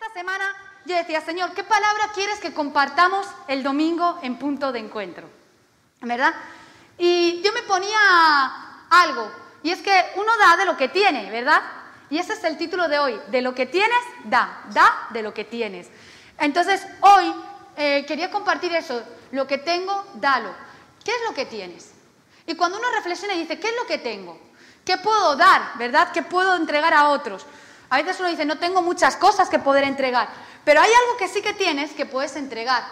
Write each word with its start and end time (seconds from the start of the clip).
esta 0.00 0.14
semana 0.14 0.54
yo 0.84 0.94
decía, 0.94 1.20
Señor, 1.20 1.52
¿qué 1.54 1.64
palabra 1.64 2.10
quieres 2.14 2.38
que 2.38 2.54
compartamos 2.54 3.26
el 3.48 3.64
domingo 3.64 4.20
en 4.22 4.38
punto 4.38 4.70
de 4.70 4.78
encuentro? 4.78 5.28
¿Verdad? 6.00 6.32
Y 6.96 7.42
yo 7.42 7.52
me 7.52 7.62
ponía 7.62 7.98
algo, 8.90 9.28
y 9.64 9.70
es 9.70 9.82
que 9.82 10.12
uno 10.14 10.36
da 10.38 10.56
de 10.56 10.66
lo 10.66 10.76
que 10.76 10.88
tiene, 10.88 11.28
¿verdad? 11.32 11.62
Y 12.10 12.18
ese 12.18 12.34
es 12.34 12.44
el 12.44 12.56
título 12.56 12.86
de 12.88 12.98
hoy, 13.00 13.20
de 13.26 13.42
lo 13.42 13.56
que 13.56 13.66
tienes, 13.66 13.98
da, 14.24 14.62
da 14.72 15.08
de 15.10 15.22
lo 15.22 15.34
que 15.34 15.44
tienes. 15.44 15.88
Entonces, 16.38 16.86
hoy 17.00 17.34
eh, 17.76 18.04
quería 18.06 18.30
compartir 18.30 18.72
eso, 18.72 19.02
lo 19.32 19.48
que 19.48 19.58
tengo, 19.58 20.06
dalo. 20.14 20.54
¿Qué 21.04 21.10
es 21.10 21.22
lo 21.28 21.34
que 21.34 21.46
tienes? 21.46 21.92
Y 22.46 22.54
cuando 22.54 22.78
uno 22.78 22.86
reflexiona 22.94 23.34
y 23.34 23.40
dice, 23.40 23.58
¿qué 23.58 23.66
es 23.66 23.74
lo 23.74 23.86
que 23.86 23.98
tengo? 23.98 24.40
¿Qué 24.84 24.96
puedo 24.96 25.34
dar, 25.34 25.76
verdad? 25.76 26.12
¿Qué 26.12 26.22
puedo 26.22 26.54
entregar 26.54 26.94
a 26.94 27.08
otros? 27.08 27.44
A 27.90 27.96
veces 27.96 28.20
uno 28.20 28.28
dice, 28.28 28.44
no 28.44 28.58
tengo 28.58 28.82
muchas 28.82 29.16
cosas 29.16 29.48
que 29.48 29.58
poder 29.58 29.84
entregar, 29.84 30.28
pero 30.64 30.80
hay 30.80 30.90
algo 30.90 31.16
que 31.18 31.28
sí 31.28 31.40
que 31.40 31.54
tienes 31.54 31.92
que 31.92 32.06
puedes 32.06 32.36
entregar. 32.36 32.84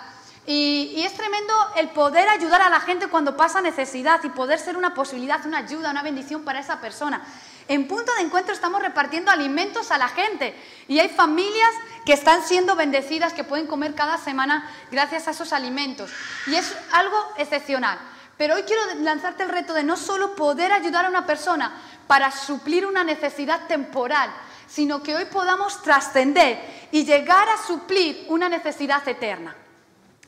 Y, 0.47 1.03
es 1.05 1.13
tremendo 1.15 1.53
el 1.77 1.89
poder 1.89 2.29
ayudar 2.29 2.63
a 2.63 2.71
la 2.71 2.79
gente 2.79 3.09
cuando 3.09 3.37
pasa 3.37 3.61
necesidad 3.61 4.23
y 4.23 4.29
poder 4.29 4.61
ser 4.61 4.77
una 4.77 4.95
posibilidad, 4.95 5.45
una 5.45 5.59
ayuda, 5.59 5.91
una 5.91 6.03
bendición 6.03 6.45
para 6.45 6.61
esa 6.61 6.81
persona. 6.81 7.27
En 7.67 7.89
punto 7.89 8.15
de 8.15 8.23
encuentro 8.23 8.55
estamos 8.55 8.81
repartiendo 8.81 9.33
alimentos 9.33 9.91
a 9.91 9.99
la 9.99 10.07
gente 10.07 10.55
y 10.87 11.01
hay 11.01 11.09
familias 11.09 11.75
que 12.05 12.13
están 12.13 12.45
siendo 12.45 12.77
bendecidas, 12.77 13.33
que 13.33 13.43
pueden 13.43 13.67
comer 13.67 13.97
cada 13.97 14.19
semana 14.19 14.71
gracias 14.93 15.27
a 15.27 15.33
esos 15.33 15.53
alimentos. 15.53 16.13
Y 16.47 16.55
es 16.55 16.77
algo 16.93 17.17
excepcional. 17.39 17.99
Pero 18.39 18.55
hoy 18.55 18.63
quiero 18.63 18.83
lanzarte 19.01 19.43
el 19.43 19.49
reto 19.49 19.75
de 19.75 19.83
no 19.83 19.97
solo 19.97 20.37
poder 20.37 20.73
ayudar 20.73 21.07
a 21.07 21.09
una 21.09 21.27
persona 21.27 21.73
para 22.07 22.31
suplir 22.31 22.87
una 22.87 23.03
necesidad 23.03 23.67
temporal, 23.67 24.31
sino 24.67 25.03
que 25.03 25.15
hoy 25.15 25.25
podamos 25.27 25.83
trascender 25.83 26.59
y 26.91 27.05
llegar 27.05 27.49
a 27.49 27.63
suplir 27.67 28.27
una 28.29 28.49
necesidad 28.49 29.07
eterna. 29.09 29.55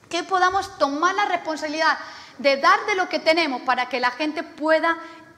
Que 0.08 0.22
podamos 0.22 0.78
tomar 0.78 1.14
la 1.14 1.26
responsabilidad 1.26 1.98
de 2.38 2.56
dar 2.56 2.86
de 2.86 2.94
lo 2.94 3.08
que 3.08 3.18
tenemos 3.18 3.62
para 3.62 3.88
que 3.88 4.00
la 4.00 4.10
gente 4.10 4.42
pueda 4.42 4.96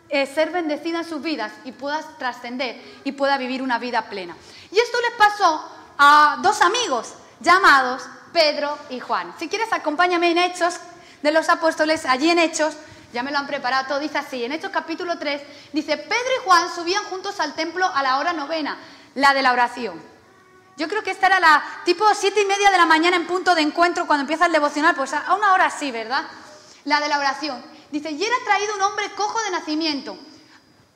eh, 0.08 0.27
ser 0.27 0.50
bendecida 0.50 0.98
en 0.98 1.05
sus 1.05 1.22
vidas 1.22 1.52
y 1.64 1.72
pueda 1.72 2.00
trascender 2.19 2.80
y 3.05 3.12
pueda 3.12 3.38
vivir 3.38 3.62
una 3.62 3.78
vida 3.78 4.08
plena. 4.08 4.36
Y 4.70 4.78
esto 4.78 4.98
les 5.00 5.16
pasó 5.16 5.69
a 5.98 6.38
dos 6.42 6.60
amigos 6.62 7.14
llamados 7.41 8.03
Pedro 8.32 8.77
y 8.91 9.00
Juan. 9.00 9.34
Si 9.38 9.48
quieres, 9.48 9.72
acompáñame 9.72 10.30
en 10.30 10.38
Hechos 10.38 10.77
de 11.22 11.32
los 11.32 11.48
Apóstoles, 11.48 12.06
allí 12.06 12.30
en 12.30 12.38
Hechos, 12.38 12.75
ya 13.12 13.22
me 13.22 13.30
lo 13.30 13.39
han 13.39 13.47
preparado 13.47 13.86
todo, 13.86 13.98
dice 13.98 14.19
así, 14.19 14.44
en 14.44 14.53
Hechos 14.53 14.70
capítulo 14.70 15.19
3, 15.19 15.42
dice, 15.72 15.97
Pedro 15.97 16.30
y 16.41 16.44
Juan 16.44 16.75
subían 16.75 17.05
juntos 17.05 17.41
al 17.41 17.55
templo 17.55 17.86
a 17.86 18.03
la 18.03 18.19
hora 18.19 18.33
novena, 18.33 18.78
la 19.14 19.34
de 19.34 19.42
la 19.42 19.53
oración. 19.53 20.00
Yo 20.77 20.89
creo 20.89 21.03
que 21.03 21.11
esta 21.11 21.27
era 21.27 21.41
la 21.41 21.62
tipo 21.84 22.05
siete 22.14 22.41
y 22.41 22.47
media 22.47 22.70
de 22.70 22.78
la 22.78 22.86
mañana 22.86 23.16
en 23.16 23.27
punto 23.27 23.55
de 23.55 23.61
encuentro 23.61 24.06
cuando 24.06 24.22
empieza 24.22 24.47
el 24.47 24.53
devocional, 24.53 24.94
pues 24.94 25.12
a 25.12 25.34
una 25.34 25.53
hora 25.53 25.66
así, 25.66 25.91
¿verdad? 25.91 26.25
La 26.84 27.00
de 27.00 27.08
la 27.08 27.19
oración. 27.19 27.62
Dice, 27.91 28.11
y 28.11 28.22
era 28.22 28.36
traído 28.47 28.75
un 28.77 28.83
hombre 28.83 29.11
cojo 29.14 29.42
de 29.42 29.50
nacimiento. 29.50 30.16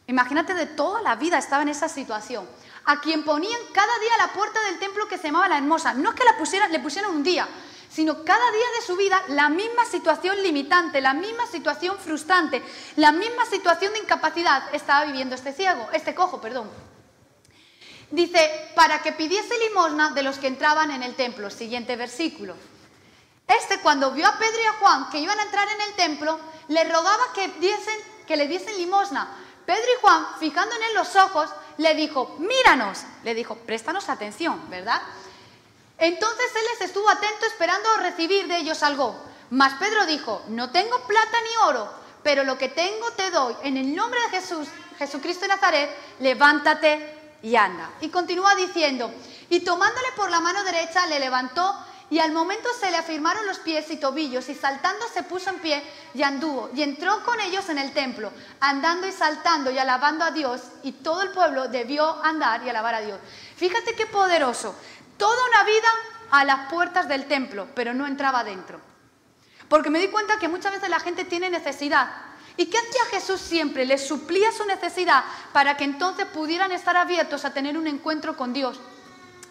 Imagínate 0.06 0.54
de 0.54 0.66
toda 0.66 1.02
la 1.02 1.16
vida 1.16 1.38
estaba 1.38 1.62
en 1.62 1.68
esa 1.68 1.88
situación. 1.88 2.48
A 2.86 3.00
quien 3.00 3.24
ponían 3.24 3.60
cada 3.72 3.98
día 3.98 4.12
la 4.18 4.32
puerta 4.32 4.60
del 4.62 4.78
templo 4.78 5.08
que 5.08 5.18
se 5.18 5.24
llamaba 5.24 5.48
la 5.48 5.58
hermosa. 5.58 5.92
No 5.94 6.10
es 6.10 6.14
que 6.14 6.24
la 6.24 6.36
pusieran, 6.38 6.70
le 6.70 6.80
pusieran 6.80 7.10
un 7.10 7.22
día, 7.22 7.46
sino 7.94 8.24
cada 8.24 8.50
día 8.50 8.66
de 8.76 8.86
su 8.86 8.96
vida 8.96 9.22
la 9.28 9.48
misma 9.48 9.84
situación 9.84 10.42
limitante, 10.42 11.00
la 11.00 11.14
misma 11.14 11.46
situación 11.46 11.96
frustrante, 11.98 12.60
la 12.96 13.12
misma 13.12 13.46
situación 13.46 13.92
de 13.92 14.00
incapacidad 14.00 14.74
estaba 14.74 15.04
viviendo 15.04 15.36
este 15.36 15.52
ciego, 15.52 15.88
este 15.92 16.14
cojo, 16.14 16.40
perdón. 16.40 16.68
Dice, 18.10 18.70
para 18.74 19.00
que 19.00 19.12
pidiese 19.12 19.54
limosna 19.68 20.10
de 20.10 20.24
los 20.24 20.38
que 20.38 20.48
entraban 20.48 20.90
en 20.90 21.04
el 21.04 21.14
templo. 21.14 21.50
Siguiente 21.50 21.94
versículo. 21.94 22.56
Este 23.46 23.78
cuando 23.80 24.10
vio 24.10 24.26
a 24.26 24.38
Pedro 24.38 24.58
y 24.62 24.66
a 24.66 24.72
Juan 24.72 25.10
que 25.10 25.20
iban 25.20 25.38
a 25.38 25.44
entrar 25.44 25.68
en 25.68 25.80
el 25.80 25.94
templo, 25.94 26.40
le 26.68 26.84
rogaba 26.84 27.32
que, 27.32 27.48
diesen, 27.60 27.96
que 28.26 28.36
le 28.36 28.48
diesen 28.48 28.76
limosna. 28.76 29.28
Pedro 29.64 29.86
y 29.96 30.00
Juan, 30.00 30.26
fijando 30.40 30.74
en 30.74 30.82
él 30.82 30.94
los 30.94 31.14
ojos, 31.14 31.48
le 31.78 31.94
dijo, 31.94 32.36
míranos. 32.38 33.02
Le 33.22 33.34
dijo, 33.34 33.56
préstanos 33.56 34.08
atención, 34.08 34.68
¿verdad? 34.68 35.00
Entonces 35.98 36.46
él 36.54 36.62
les 36.72 36.88
estuvo 36.88 37.08
atento 37.08 37.46
esperando 37.46 37.88
recibir 37.98 38.46
de 38.46 38.58
ellos 38.58 38.82
algo. 38.82 39.14
Mas 39.50 39.74
Pedro 39.74 40.06
dijo, 40.06 40.42
no 40.48 40.70
tengo 40.70 40.98
plata 41.06 41.38
ni 41.42 41.68
oro, 41.68 41.88
pero 42.22 42.44
lo 42.44 42.58
que 42.58 42.68
tengo 42.68 43.10
te 43.12 43.30
doy. 43.30 43.54
En 43.62 43.76
el 43.76 43.94
nombre 43.94 44.20
de 44.22 44.40
Jesús, 44.40 44.68
Jesucristo 44.98 45.42
de 45.42 45.48
Nazaret, 45.48 45.90
levántate 46.20 47.36
y 47.42 47.56
anda. 47.56 47.90
Y 48.00 48.08
continúa 48.08 48.54
diciendo, 48.54 49.12
y 49.50 49.60
tomándole 49.60 50.08
por 50.16 50.30
la 50.30 50.40
mano 50.40 50.64
derecha 50.64 51.06
le 51.06 51.20
levantó 51.20 51.74
y 52.10 52.18
al 52.18 52.32
momento 52.32 52.68
se 52.78 52.90
le 52.90 52.96
afirmaron 52.96 53.46
los 53.46 53.58
pies 53.58 53.90
y 53.90 53.96
tobillos 53.96 54.48
y 54.48 54.54
saltando 54.54 55.06
se 55.12 55.22
puso 55.22 55.50
en 55.50 55.58
pie 55.58 55.82
y 56.12 56.22
anduvo 56.22 56.70
y 56.74 56.82
entró 56.82 57.24
con 57.24 57.40
ellos 57.40 57.68
en 57.70 57.78
el 57.78 57.92
templo, 57.92 58.30
andando 58.60 59.06
y 59.06 59.12
saltando 59.12 59.70
y 59.70 59.78
alabando 59.78 60.24
a 60.24 60.30
Dios 60.30 60.60
y 60.82 60.92
todo 60.92 61.22
el 61.22 61.30
pueblo 61.30 61.68
debió 61.68 62.22
andar 62.22 62.62
y 62.64 62.68
alabar 62.68 62.94
a 62.94 63.00
Dios. 63.00 63.18
Fíjate 63.56 63.94
qué 63.94 64.06
poderoso 64.06 64.74
toda 65.16 65.38
una 65.48 65.64
vida 65.64 65.88
a 66.30 66.44
las 66.44 66.70
puertas 66.70 67.08
del 67.08 67.26
templo, 67.26 67.68
pero 67.74 67.94
no 67.94 68.06
entraba 68.06 68.44
dentro. 68.44 68.80
Porque 69.68 69.90
me 69.90 69.98
di 69.98 70.08
cuenta 70.08 70.38
que 70.38 70.48
muchas 70.48 70.72
veces 70.72 70.88
la 70.88 71.00
gente 71.00 71.24
tiene 71.24 71.50
necesidad. 71.50 72.10
¿Y 72.56 72.66
qué 72.66 72.78
hacía 72.78 73.18
Jesús 73.18 73.40
siempre? 73.40 73.84
Les 73.84 74.06
suplía 74.06 74.52
su 74.52 74.64
necesidad 74.64 75.24
para 75.52 75.76
que 75.76 75.84
entonces 75.84 76.26
pudieran 76.26 76.70
estar 76.72 76.96
abiertos 76.96 77.44
a 77.44 77.52
tener 77.52 77.76
un 77.76 77.86
encuentro 77.86 78.36
con 78.36 78.52
Dios. 78.52 78.80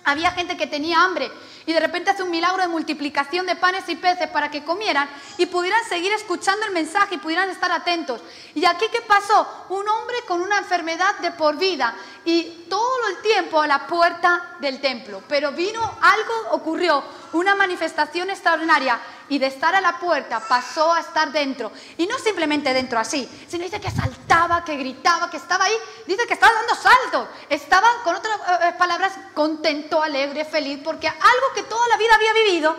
Había 0.06 0.32
gente 0.32 0.58
que 0.58 0.68
tenía 0.68 1.04
hambre 1.04 1.32
y 1.66 1.74
de 1.74 1.80
repente 1.80 2.12
hace 2.12 2.24
un 2.24 2.32
milagro 2.32 2.62
de 2.62 2.68
multiplicación 2.68 3.46
de 3.46 3.56
panes 3.56 3.88
y 3.88 3.96
peces 3.96 4.30
para 4.30 4.52
que 4.52 4.64
comieran 4.64 5.10
y 5.38 5.46
pudieran 5.46 5.84
seguir 5.88 6.12
escuchando 6.14 6.66
el 6.66 6.72
mensaje 6.72 7.16
y 7.16 7.20
pudieran 7.20 7.50
estar 7.50 7.72
atentos. 7.72 8.22
¿Y 8.56 8.66
aquí 8.66 8.86
qué 8.92 9.02
pasó? 9.02 9.66
Un 9.70 9.88
hombre 9.88 10.18
con 10.28 10.42
una 10.42 10.58
enfermedad 10.58 11.16
de 11.20 11.32
por 11.32 11.58
vida 11.58 11.96
y 12.26 12.66
todo 12.70 13.08
el 13.10 13.22
tiempo 13.22 13.62
a 13.62 13.68
la 13.68 13.88
puerta 13.88 14.56
del 14.60 14.80
templo. 14.80 15.24
Pero 15.28 15.52
vino 15.52 15.82
algo, 16.02 16.34
ocurrió, 16.52 17.04
una 17.34 17.56
manifestación 17.56 18.30
extraordinaria 18.30 19.00
y 19.30 19.40
de 19.40 19.48
estar 19.48 19.74
a 19.76 19.82
la 19.82 20.00
puerta 20.00 20.42
pasó 20.48 20.94
a 20.94 21.00
estar 21.00 21.32
dentro. 21.32 21.72
Y 21.98 22.06
no 22.08 22.18
simplemente 22.20 22.74
dentro 22.74 23.00
así, 23.00 23.28
sino 23.48 23.64
dice 23.64 23.82
que 23.82 23.90
saltaba, 23.90 24.64
que 24.64 24.76
gritaba, 24.76 25.30
que 25.30 25.38
estaba 25.38 25.66
ahí, 25.66 25.76
dice 26.06 26.28
que 26.28 26.34
estaba 26.34 26.54
dando 26.54 26.76
saltos, 26.76 27.28
estaba, 27.50 27.88
con 28.04 28.16
otras 28.16 28.38
eh, 28.62 28.74
palabras, 28.78 29.14
contento, 29.34 30.02
alegre, 30.02 30.46
feliz, 30.46 30.80
porque 30.84 31.08
algo 31.08 31.53
que 31.54 31.64
toda 31.64 31.88
la 31.88 31.98
vida 31.98 32.16
había 32.16 32.34
vivido, 32.34 32.76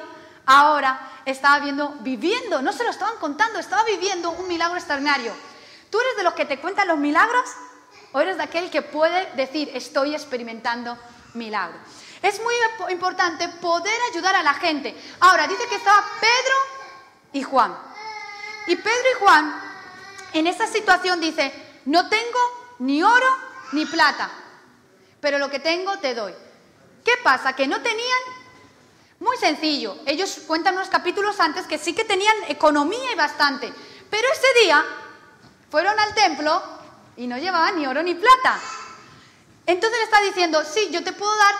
ahora 0.46 1.20
estaba 1.24 1.58
viendo, 1.60 1.96
viviendo, 2.00 2.62
no 2.62 2.72
se 2.72 2.84
lo 2.84 2.90
estaban 2.90 3.16
contando, 3.18 3.58
estaba 3.58 3.84
viviendo 3.84 4.30
un 4.30 4.48
milagro 4.48 4.76
extraordinario. 4.76 5.32
¿Tú 5.90 6.00
eres 6.00 6.16
de 6.16 6.22
los 6.24 6.34
que 6.34 6.44
te 6.44 6.60
cuentan 6.60 6.88
los 6.88 6.98
milagros? 6.98 7.44
¿O 8.12 8.20
eres 8.20 8.36
de 8.36 8.42
aquel 8.42 8.70
que 8.70 8.82
puede 8.82 9.30
decir, 9.36 9.70
estoy 9.74 10.14
experimentando 10.14 10.98
milagro? 11.34 11.78
Es 12.22 12.40
muy 12.40 12.54
importante 12.90 13.48
poder 13.48 13.96
ayudar 14.10 14.34
a 14.34 14.42
la 14.42 14.54
gente. 14.54 14.96
Ahora, 15.20 15.46
dice 15.46 15.66
que 15.68 15.76
estaba 15.76 16.04
Pedro 16.20 16.56
y 17.32 17.42
Juan. 17.42 17.76
Y 18.66 18.76
Pedro 18.76 19.08
y 19.14 19.18
Juan, 19.20 19.62
en 20.32 20.46
esa 20.46 20.66
situación 20.66 21.20
dice, 21.20 21.52
no 21.84 22.08
tengo 22.08 22.38
ni 22.78 23.02
oro 23.02 23.36
ni 23.72 23.84
plata, 23.86 24.30
pero 25.20 25.38
lo 25.38 25.50
que 25.50 25.58
tengo 25.58 25.98
te 25.98 26.14
doy. 26.14 26.34
¿Qué 27.04 27.12
pasa? 27.22 27.54
Que 27.54 27.66
no 27.66 27.80
tenían... 27.82 28.43
Muy 29.20 29.36
sencillo, 29.36 29.98
ellos 30.06 30.42
cuentan 30.46 30.74
unos 30.74 30.88
capítulos 30.88 31.38
antes 31.40 31.66
que 31.66 31.78
sí 31.78 31.94
que 31.94 32.04
tenían 32.04 32.34
economía 32.48 33.12
y 33.12 33.16
bastante, 33.16 33.72
pero 34.10 34.28
ese 34.32 34.64
día 34.64 34.84
fueron 35.70 35.98
al 35.98 36.14
templo 36.14 36.62
y 37.16 37.26
no 37.26 37.38
llevaban 37.38 37.78
ni 37.78 37.86
oro 37.86 38.02
ni 38.02 38.14
plata. 38.14 38.60
Entonces 39.66 39.98
le 39.98 40.04
está 40.04 40.20
diciendo, 40.20 40.62
sí, 40.64 40.88
yo 40.90 41.02
te 41.02 41.12
puedo 41.12 41.34
dar 41.36 41.54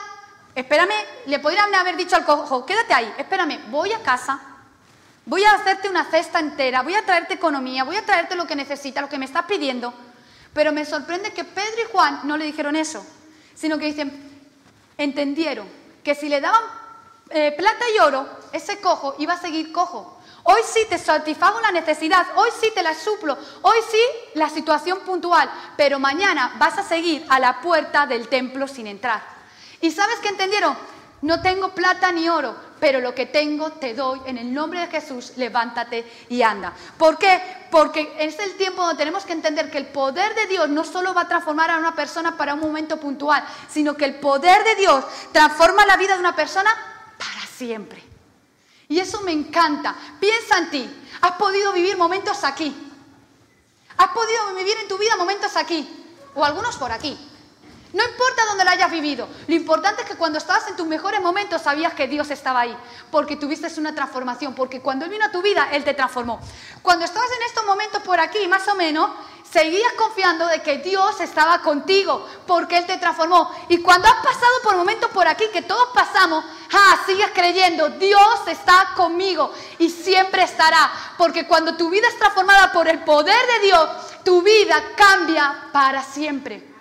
Espérame, 0.55 0.95
le 1.27 1.41
podrían 1.41 1.75
haber 1.75 1.97
dicho 1.97 2.15
al 2.15 2.25
cojo, 2.25 2.65
quédate 2.65 2.95
ahí, 2.95 3.13
espérame, 3.19 3.59
voy 3.71 3.93
a 3.93 4.03
casa, 4.03 4.41
voy 5.27 5.43
a 5.43 5.53
hacerte 5.53 5.89
una 5.89 6.05
cesta 6.05 6.39
entera, 6.39 6.83
voy 6.83 6.95
a 6.95 7.05
traerte 7.05 7.35
economía, 7.35 7.83
voy 7.83 7.97
a 7.97 8.07
traerte 8.07 8.37
lo 8.37 8.47
que 8.47 8.55
necesitas, 8.55 9.03
lo 9.03 9.09
que 9.09 9.19
me 9.19 9.25
estás 9.25 9.47
pidiendo. 9.47 9.93
Pero 10.53 10.73
me 10.73 10.85
sorprende 10.85 11.33
que 11.33 11.43
Pedro 11.43 11.83
y 11.83 11.91
Juan 11.91 12.21
no 12.23 12.37
le 12.37 12.45
dijeron 12.45 12.77
eso, 12.77 13.05
sino 13.57 13.79
que 13.79 13.87
dicen, 13.87 14.13
entendieron 14.97 15.67
que 16.05 16.15
si 16.15 16.29
le 16.29 16.41
daban 16.41 16.63
eh, 17.31 17.53
plata 17.57 17.85
y 17.95 18.01
oro, 18.01 18.27
ese 18.53 18.81
cojo 18.81 19.17
iba 19.19 19.35
a 19.35 19.41
seguir 19.41 19.73
cojo. 19.73 20.19
Hoy 20.45 20.61
sí 20.71 20.81
te 20.89 20.99
satisfago 20.99 21.61
la 21.61 21.73
necesidad, 21.73 22.27
hoy 22.37 22.51
sí 22.61 22.71
te 22.75 22.83
la 22.83 22.95
suplo, 22.95 23.37
hoy 23.63 23.79
sí 23.91 24.01
la 24.35 24.51
situación 24.51 25.01
puntual, 25.01 25.51
pero 25.77 25.99
mañana 25.99 26.57
vas 26.59 26.77
a 26.77 26.83
seguir 26.83 27.25
a 27.31 27.41
la 27.41 27.63
puerta 27.63 28.07
del 28.07 28.29
templo 28.29 28.69
sin 28.69 28.87
entrar. 28.87 29.23
¿Y 29.81 29.91
sabes 29.91 30.17
qué 30.21 30.29
entendieron? 30.29 30.77
No 31.23 31.41
tengo 31.41 31.71
plata 31.71 32.13
ni 32.13 32.29
oro, 32.29 32.55
pero 32.79 33.01
lo 33.01 33.15
que 33.15 33.25
tengo 33.25 33.73
te 33.73 33.95
doy. 33.95 34.21
En 34.27 34.37
el 34.37 34.53
nombre 34.53 34.81
de 34.81 34.89
Jesús, 34.89 35.33
levántate 35.37 36.05
y 36.29 36.43
anda. 36.43 36.75
¿Por 36.99 37.17
qué? 37.17 37.41
Porque 37.71 38.15
es 38.19 38.39
el 38.39 38.55
tiempo 38.59 38.83
donde 38.83 38.99
tenemos 38.99 39.25
que 39.25 39.33
entender 39.33 39.71
que 39.71 39.79
el 39.79 39.87
poder 39.87 40.35
de 40.35 40.47
Dios 40.47 40.69
no 40.69 40.85
solo 40.85 41.15
va 41.15 41.23
a 41.23 41.29
transformar 41.29 41.71
a 41.71 41.79
una 41.79 41.95
persona 41.95 42.37
para 42.37 42.53
un 42.53 42.61
momento 42.61 42.99
puntual, 42.99 43.43
sino 43.71 43.95
que 43.95 44.05
el 44.05 44.17
poder 44.17 44.63
de 44.65 44.75
Dios 44.75 45.03
transforma 45.33 45.87
la 45.87 45.97
vida 45.97 46.13
de 46.13 46.21
una 46.21 46.37
persona 46.37 46.71
siempre. 47.57 48.03
Y 48.89 48.99
eso 48.99 49.21
me 49.23 49.33
encanta. 49.33 49.95
Piensa 50.21 50.59
en 50.59 50.71
ti. 50.71 51.05
Has 51.21 51.33
podido 51.33 51.73
vivir 51.73 51.97
momentos 51.97 52.45
aquí. 52.45 52.75
Has 53.97 54.09
podido 54.09 54.55
vivir 54.55 54.77
en 54.83 54.89
tu 54.89 54.99
vida 54.99 55.17
momentos 55.17 55.57
aquí. 55.57 55.89
O 56.35 56.45
algunos 56.45 56.77
por 56.77 56.93
aquí. 56.93 57.17
No 57.95 58.03
importa 58.03 58.43
dónde 58.49 58.65
lo 58.65 58.71
hayas 58.73 58.91
vivido, 58.91 59.29
lo 59.47 59.55
importante 59.55 60.03
es 60.03 60.09
que 60.09 60.17
cuando 60.17 60.39
estabas 60.39 60.67
en 60.67 60.75
tus 60.75 60.85
mejores 60.85 61.21
momentos 61.21 61.63
sabías 61.63 61.95
que 61.95 62.09
Dios 62.09 62.29
estaba 62.33 62.63
ahí, 62.63 62.77
porque 63.09 63.37
tuviste 63.37 63.69
una 63.79 63.95
transformación, 63.95 64.53
porque 64.53 64.81
cuando 64.81 65.05
Él 65.05 65.13
vino 65.13 65.25
a 65.25 65.31
tu 65.31 65.41
vida, 65.43 65.69
Él 65.71 65.85
te 65.85 65.95
transformó. 65.95 66.41
Cuando 66.83 67.05
estabas 67.05 67.29
en 67.31 67.47
estos 67.47 67.65
momentos 67.65 68.03
por 68.03 68.19
aquí, 68.19 68.49
más 68.49 68.67
o 68.67 68.75
menos, 68.75 69.11
seguías 69.49 69.93
confiando 69.93 70.45
de 70.49 70.61
que 70.61 70.79
Dios 70.79 71.21
estaba 71.21 71.63
contigo, 71.63 72.29
porque 72.49 72.79
Él 72.79 72.87
te 72.87 72.99
transformó. 72.99 73.49
Y 73.69 73.79
cuando 73.79 74.09
has 74.09 74.17
pasado 74.17 74.55
por 74.65 74.75
momentos 74.75 75.09
por 75.13 75.29
aquí, 75.29 75.45
que 75.53 75.63
todos 75.63 75.91
pasamos, 75.95 76.45
ah, 76.73 77.03
sigues 77.07 77.31
creyendo, 77.35 77.91
Dios 77.91 78.41
está 78.49 78.93
conmigo 78.97 79.53
y 79.79 79.91
siempre 79.91 80.43
estará, 80.43 80.91
porque 81.19 81.47
cuando 81.47 81.77
tu 81.77 81.91
vida 81.91 82.09
es 82.09 82.19
transformada 82.19 82.73
por 82.73 82.89
el 82.89 83.01
poder 83.05 83.37
de 83.47 83.67
Dios, 83.67 83.89
tu 84.25 84.43
vida 84.43 84.83
cambia 84.97 85.69
para 85.73 86.03
siempre. 86.03 86.75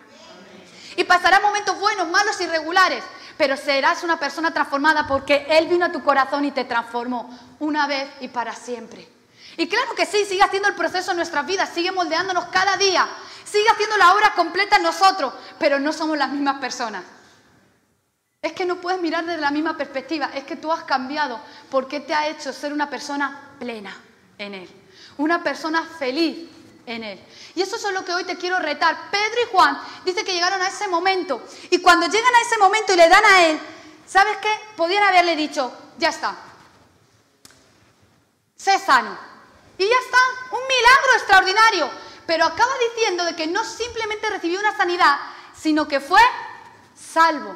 Y 0.95 1.03
pasará 1.03 1.39
momentos 1.39 1.79
buenos, 1.79 2.07
malos, 2.09 2.39
irregulares, 2.39 3.03
pero 3.37 3.57
serás 3.57 4.03
una 4.03 4.19
persona 4.19 4.53
transformada 4.53 5.07
porque 5.07 5.47
Él 5.49 5.67
vino 5.67 5.85
a 5.85 5.91
tu 5.91 6.03
corazón 6.03 6.45
y 6.45 6.51
te 6.51 6.65
transformó 6.65 7.29
una 7.59 7.87
vez 7.87 8.07
y 8.21 8.27
para 8.27 8.53
siempre. 8.53 9.07
Y 9.57 9.67
claro 9.67 9.93
que 9.95 10.05
sí, 10.05 10.25
sigue 10.25 10.41
haciendo 10.41 10.69
el 10.69 10.75
proceso 10.75 11.11
en 11.11 11.17
nuestras 11.17 11.45
vidas, 11.45 11.69
sigue 11.73 11.91
moldeándonos 11.91 12.45
cada 12.45 12.77
día, 12.77 13.07
sigue 13.43 13.69
haciendo 13.69 13.97
la 13.97 14.13
obra 14.13 14.33
completa 14.33 14.77
en 14.77 14.83
nosotros, 14.83 15.33
pero 15.59 15.79
no 15.79 15.93
somos 15.93 16.17
las 16.17 16.29
mismas 16.29 16.59
personas. 16.59 17.03
Es 18.43 18.53
que 18.53 18.65
no 18.65 18.79
puedes 18.79 19.01
mirar 19.01 19.25
desde 19.25 19.41
la 19.41 19.49
misma 19.49 19.75
perspectiva, 19.75 20.29
es 20.35 20.43
que 20.43 20.57
tú 20.57 20.71
has 20.71 20.83
cambiado 20.83 21.39
porque 21.71 22.01
te 22.01 22.13
ha 22.13 22.27
hecho 22.27 22.53
ser 22.53 22.71
una 22.71 22.89
persona 22.89 23.55
plena 23.57 23.97
en 24.37 24.53
Él, 24.53 24.69
una 25.17 25.41
persona 25.41 25.81
feliz, 25.97 26.49
en 26.85 27.03
él. 27.03 27.19
Y 27.55 27.61
eso 27.61 27.75
es 27.75 27.93
lo 27.93 28.03
que 28.03 28.13
hoy 28.13 28.23
te 28.23 28.37
quiero 28.37 28.59
retar. 28.59 29.09
Pedro 29.09 29.41
y 29.41 29.51
Juan 29.51 29.81
dice 30.05 30.23
que 30.23 30.33
llegaron 30.33 30.61
a 30.61 30.67
ese 30.67 30.87
momento. 30.87 31.41
Y 31.69 31.79
cuando 31.79 32.07
llegan 32.07 32.35
a 32.35 32.41
ese 32.41 32.57
momento 32.57 32.93
y 32.93 32.97
le 32.97 33.09
dan 33.09 33.25
a 33.25 33.45
él, 33.45 33.59
¿sabes 34.05 34.37
qué? 34.41 34.49
Podían 34.75 35.03
haberle 35.03 35.35
dicho, 35.35 35.73
ya 35.97 36.09
está. 36.09 36.35
Sé 38.55 38.79
sano. 38.79 39.17
Y 39.77 39.87
ya 39.87 39.95
está. 40.05 40.17
Un 40.51 40.61
milagro 40.67 41.13
extraordinario. 41.17 41.89
Pero 42.25 42.45
acaba 42.45 42.71
diciendo 42.89 43.25
de 43.25 43.35
que 43.35 43.47
no 43.47 43.63
simplemente 43.63 44.29
recibió 44.29 44.59
una 44.59 44.75
sanidad, 44.75 45.17
sino 45.55 45.87
que 45.87 45.99
fue 45.99 46.21
salvo. 46.95 47.55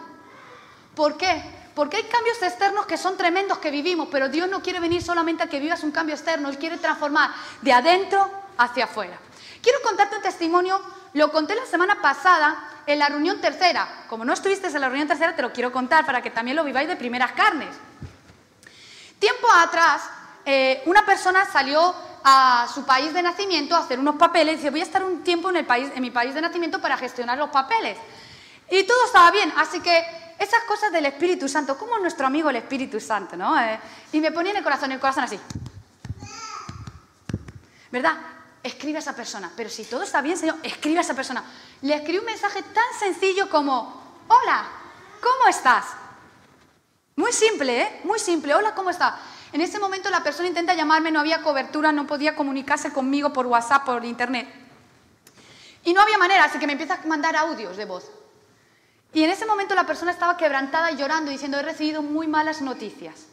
¿Por 0.98 1.16
qué? 1.16 1.44
Porque 1.76 1.98
hay 1.98 2.04
cambios 2.06 2.42
externos 2.42 2.88
que 2.88 2.98
son 2.98 3.16
tremendos 3.18 3.60
que 3.60 3.70
vivimos, 3.70 4.08
pero 4.12 4.30
Dios 4.30 4.50
no 4.50 4.64
quiere 4.64 4.80
venir 4.80 5.04
solamente 5.04 5.44
a 5.44 5.48
que 5.48 5.60
vivas 5.60 5.84
un 5.84 5.92
cambio 5.92 6.16
externo, 6.16 6.50
Él 6.50 6.58
quiere 6.58 6.78
transformar 6.78 7.30
de 7.62 7.72
adentro 7.72 8.28
hacia 8.58 8.86
afuera. 8.86 9.16
Quiero 9.62 9.80
contarte 9.84 10.16
un 10.16 10.24
testimonio, 10.24 10.82
lo 11.14 11.32
conté 11.32 11.54
la 11.54 11.68
semana 11.68 12.02
pasada 12.02 12.82
en 12.88 12.98
la 12.98 13.10
reunión 13.10 13.40
tercera. 13.40 14.06
Como 14.10 14.26
no 14.26 14.34
estuviste 14.34 14.66
en 14.66 14.82
la 14.82 14.90
reunión 14.90 15.08
tercera, 15.08 15.36
te 15.36 15.44
lo 15.44 15.54
quiero 15.54 15.72
contar 15.72 16.04
para 16.04 16.24
que 16.24 16.32
también 16.32 16.58
lo 16.58 16.64
viváis 16.64 16.88
de 16.88 16.96
primeras 16.96 17.34
carnes. 17.34 17.76
Tiempo 19.20 19.48
atrás, 19.54 20.02
eh, 20.46 20.82
una 20.88 21.06
persona 21.06 21.46
salió 21.46 21.94
a 22.24 22.68
su 22.74 22.86
país 22.86 23.14
de 23.14 23.22
nacimiento 23.22 23.76
a 23.76 23.80
hacer 23.80 24.00
unos 24.00 24.16
papeles 24.16 24.56
y 24.56 24.58
dice, 24.58 24.72
voy 24.72 24.80
a 24.80 24.84
estar 24.84 25.04
un 25.04 25.24
tiempo 25.24 25.52
en, 25.52 25.58
el 25.58 25.66
país, 25.68 25.92
en 25.94 26.02
mi 26.02 26.10
país 26.10 26.34
de 26.34 26.42
nacimiento 26.42 26.82
para 26.82 26.98
gestionar 26.98 27.38
los 27.38 27.52
papeles. 27.52 28.00
Y 28.72 28.84
todo 28.84 29.06
estaba 29.06 29.30
bien, 29.30 29.54
así 29.56 29.80
que 29.80 30.27
esas 30.40 30.64
cosas 30.64 30.92
del 30.92 31.06
Espíritu 31.06 31.48
Santo, 31.48 31.78
como 31.78 31.98
nuestro 32.00 32.28
amigo 32.28 32.50
el 32.50 32.58
Espíritu 32.58 33.00
Santo, 33.00 33.36
¿no? 33.36 33.60
Eh, 33.60 33.80
y 34.12 34.20
me 34.20 34.32
ponía 34.32 34.52
en 34.52 34.58
el 34.58 34.64
corazón, 34.64 34.92
el 34.92 35.00
corazón 35.00 35.24
así. 35.24 35.40
¿Verdad? 37.92 38.18
escribe 38.68 38.98
a 38.98 39.00
esa 39.00 39.16
persona. 39.16 39.52
Pero 39.56 39.70
si 39.70 39.84
todo 39.86 40.04
está 40.04 40.22
bien, 40.22 40.38
Señor, 40.38 40.58
escribe 40.64 41.00
a 41.00 41.02
esa 41.02 41.14
persona. 41.14 41.44
Le 41.82 41.96
escribe 41.96 42.20
un 42.20 42.26
mensaje 42.26 42.62
tan 42.62 43.00
sencillo 43.00 43.50
como, 43.50 44.24
hola, 44.28 44.66
¿cómo 45.22 45.50
estás? 45.50 45.86
Muy 47.16 47.32
simple, 47.32 47.82
¿eh? 47.82 48.02
Muy 48.04 48.20
simple, 48.20 48.54
hola, 48.54 48.76
¿cómo 48.76 48.90
estás? 48.90 49.16
En 49.52 49.62
ese 49.62 49.80
momento 49.80 50.10
la 50.10 50.24
persona 50.24 50.48
intenta 50.48 50.74
llamarme, 50.74 51.10
no 51.10 51.20
había 51.20 51.42
cobertura, 51.42 51.92
no 51.92 52.06
podía 52.06 52.36
comunicarse 52.36 52.92
conmigo 52.92 53.34
por 53.34 53.48
WhatsApp, 53.48 53.86
por 53.86 54.06
Internet. 54.06 54.48
Y 55.84 55.94
no 55.94 56.02
había 56.02 56.18
manera, 56.18 56.44
así 56.44 56.60
que 56.60 56.68
me 56.68 56.74
empieza 56.74 56.96
a 56.96 57.08
mandar 57.08 57.36
audios 57.36 57.78
de 57.78 57.86
voz. 57.86 58.12
Y 59.14 59.24
en 59.24 59.30
ese 59.30 59.46
momento 59.46 59.74
la 59.76 59.86
persona 59.86 60.12
estaba 60.12 60.38
quebrantada 60.38 60.92
y 60.92 60.98
llorando, 60.98 61.32
diciendo, 61.32 61.58
he 61.58 61.64
recibido 61.64 62.02
muy 62.02 62.28
malas 62.28 62.62
noticias. 62.62 63.26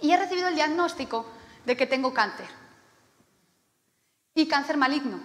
Y 0.00 0.12
he 0.12 0.16
recibido 0.16 0.48
el 0.48 0.54
diagnóstico 0.54 1.26
de 1.64 1.76
que 1.76 1.86
tengo 1.86 2.14
cáncer 2.14 2.46
y 4.34 4.46
cáncer 4.46 4.76
maligno. 4.76 5.20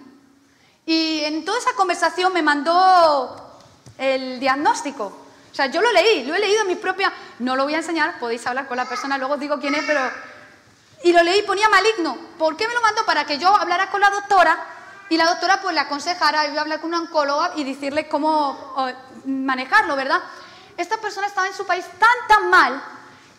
Y 0.84 1.20
en 1.24 1.44
toda 1.44 1.58
esa 1.58 1.72
conversación 1.74 2.32
me 2.32 2.42
mandó 2.42 3.58
el 3.98 4.38
diagnóstico. 4.38 5.06
O 5.50 5.54
sea, 5.54 5.66
yo 5.66 5.80
lo 5.80 5.90
leí, 5.92 6.24
lo 6.24 6.34
he 6.34 6.38
leído 6.38 6.62
en 6.62 6.68
mi 6.68 6.76
propia... 6.76 7.12
No 7.38 7.56
lo 7.56 7.64
voy 7.64 7.74
a 7.74 7.78
enseñar, 7.78 8.18
podéis 8.18 8.46
hablar 8.46 8.68
con 8.68 8.76
la 8.76 8.86
persona, 8.86 9.18
luego 9.18 9.36
digo 9.36 9.58
quién 9.58 9.74
es, 9.74 9.84
pero... 9.86 10.00
Y 11.04 11.12
lo 11.12 11.22
leí, 11.22 11.42
ponía 11.42 11.68
maligno. 11.68 12.16
¿Por 12.38 12.56
qué 12.56 12.68
me 12.68 12.74
lo 12.74 12.80
mandó? 12.82 13.04
Para 13.04 13.24
que 13.24 13.38
yo 13.38 13.54
hablara 13.54 13.90
con 13.90 14.00
la 14.00 14.10
doctora 14.10 14.75
y 15.08 15.16
la 15.16 15.26
doctora 15.26 15.60
pues 15.60 15.74
le 15.74 15.80
aconsejara, 15.80 16.52
yo 16.52 16.60
hablar 16.60 16.80
con 16.80 16.88
una 16.88 17.00
oncóloga 17.00 17.52
y 17.56 17.64
decirle 17.64 18.08
cómo 18.08 18.84
manejarlo, 19.24 19.94
¿verdad? 19.94 20.20
Esta 20.76 20.96
persona 20.98 21.26
estaba 21.26 21.46
en 21.46 21.54
su 21.54 21.64
país 21.64 21.84
tan, 21.98 22.28
tan 22.28 22.50
mal 22.50 22.82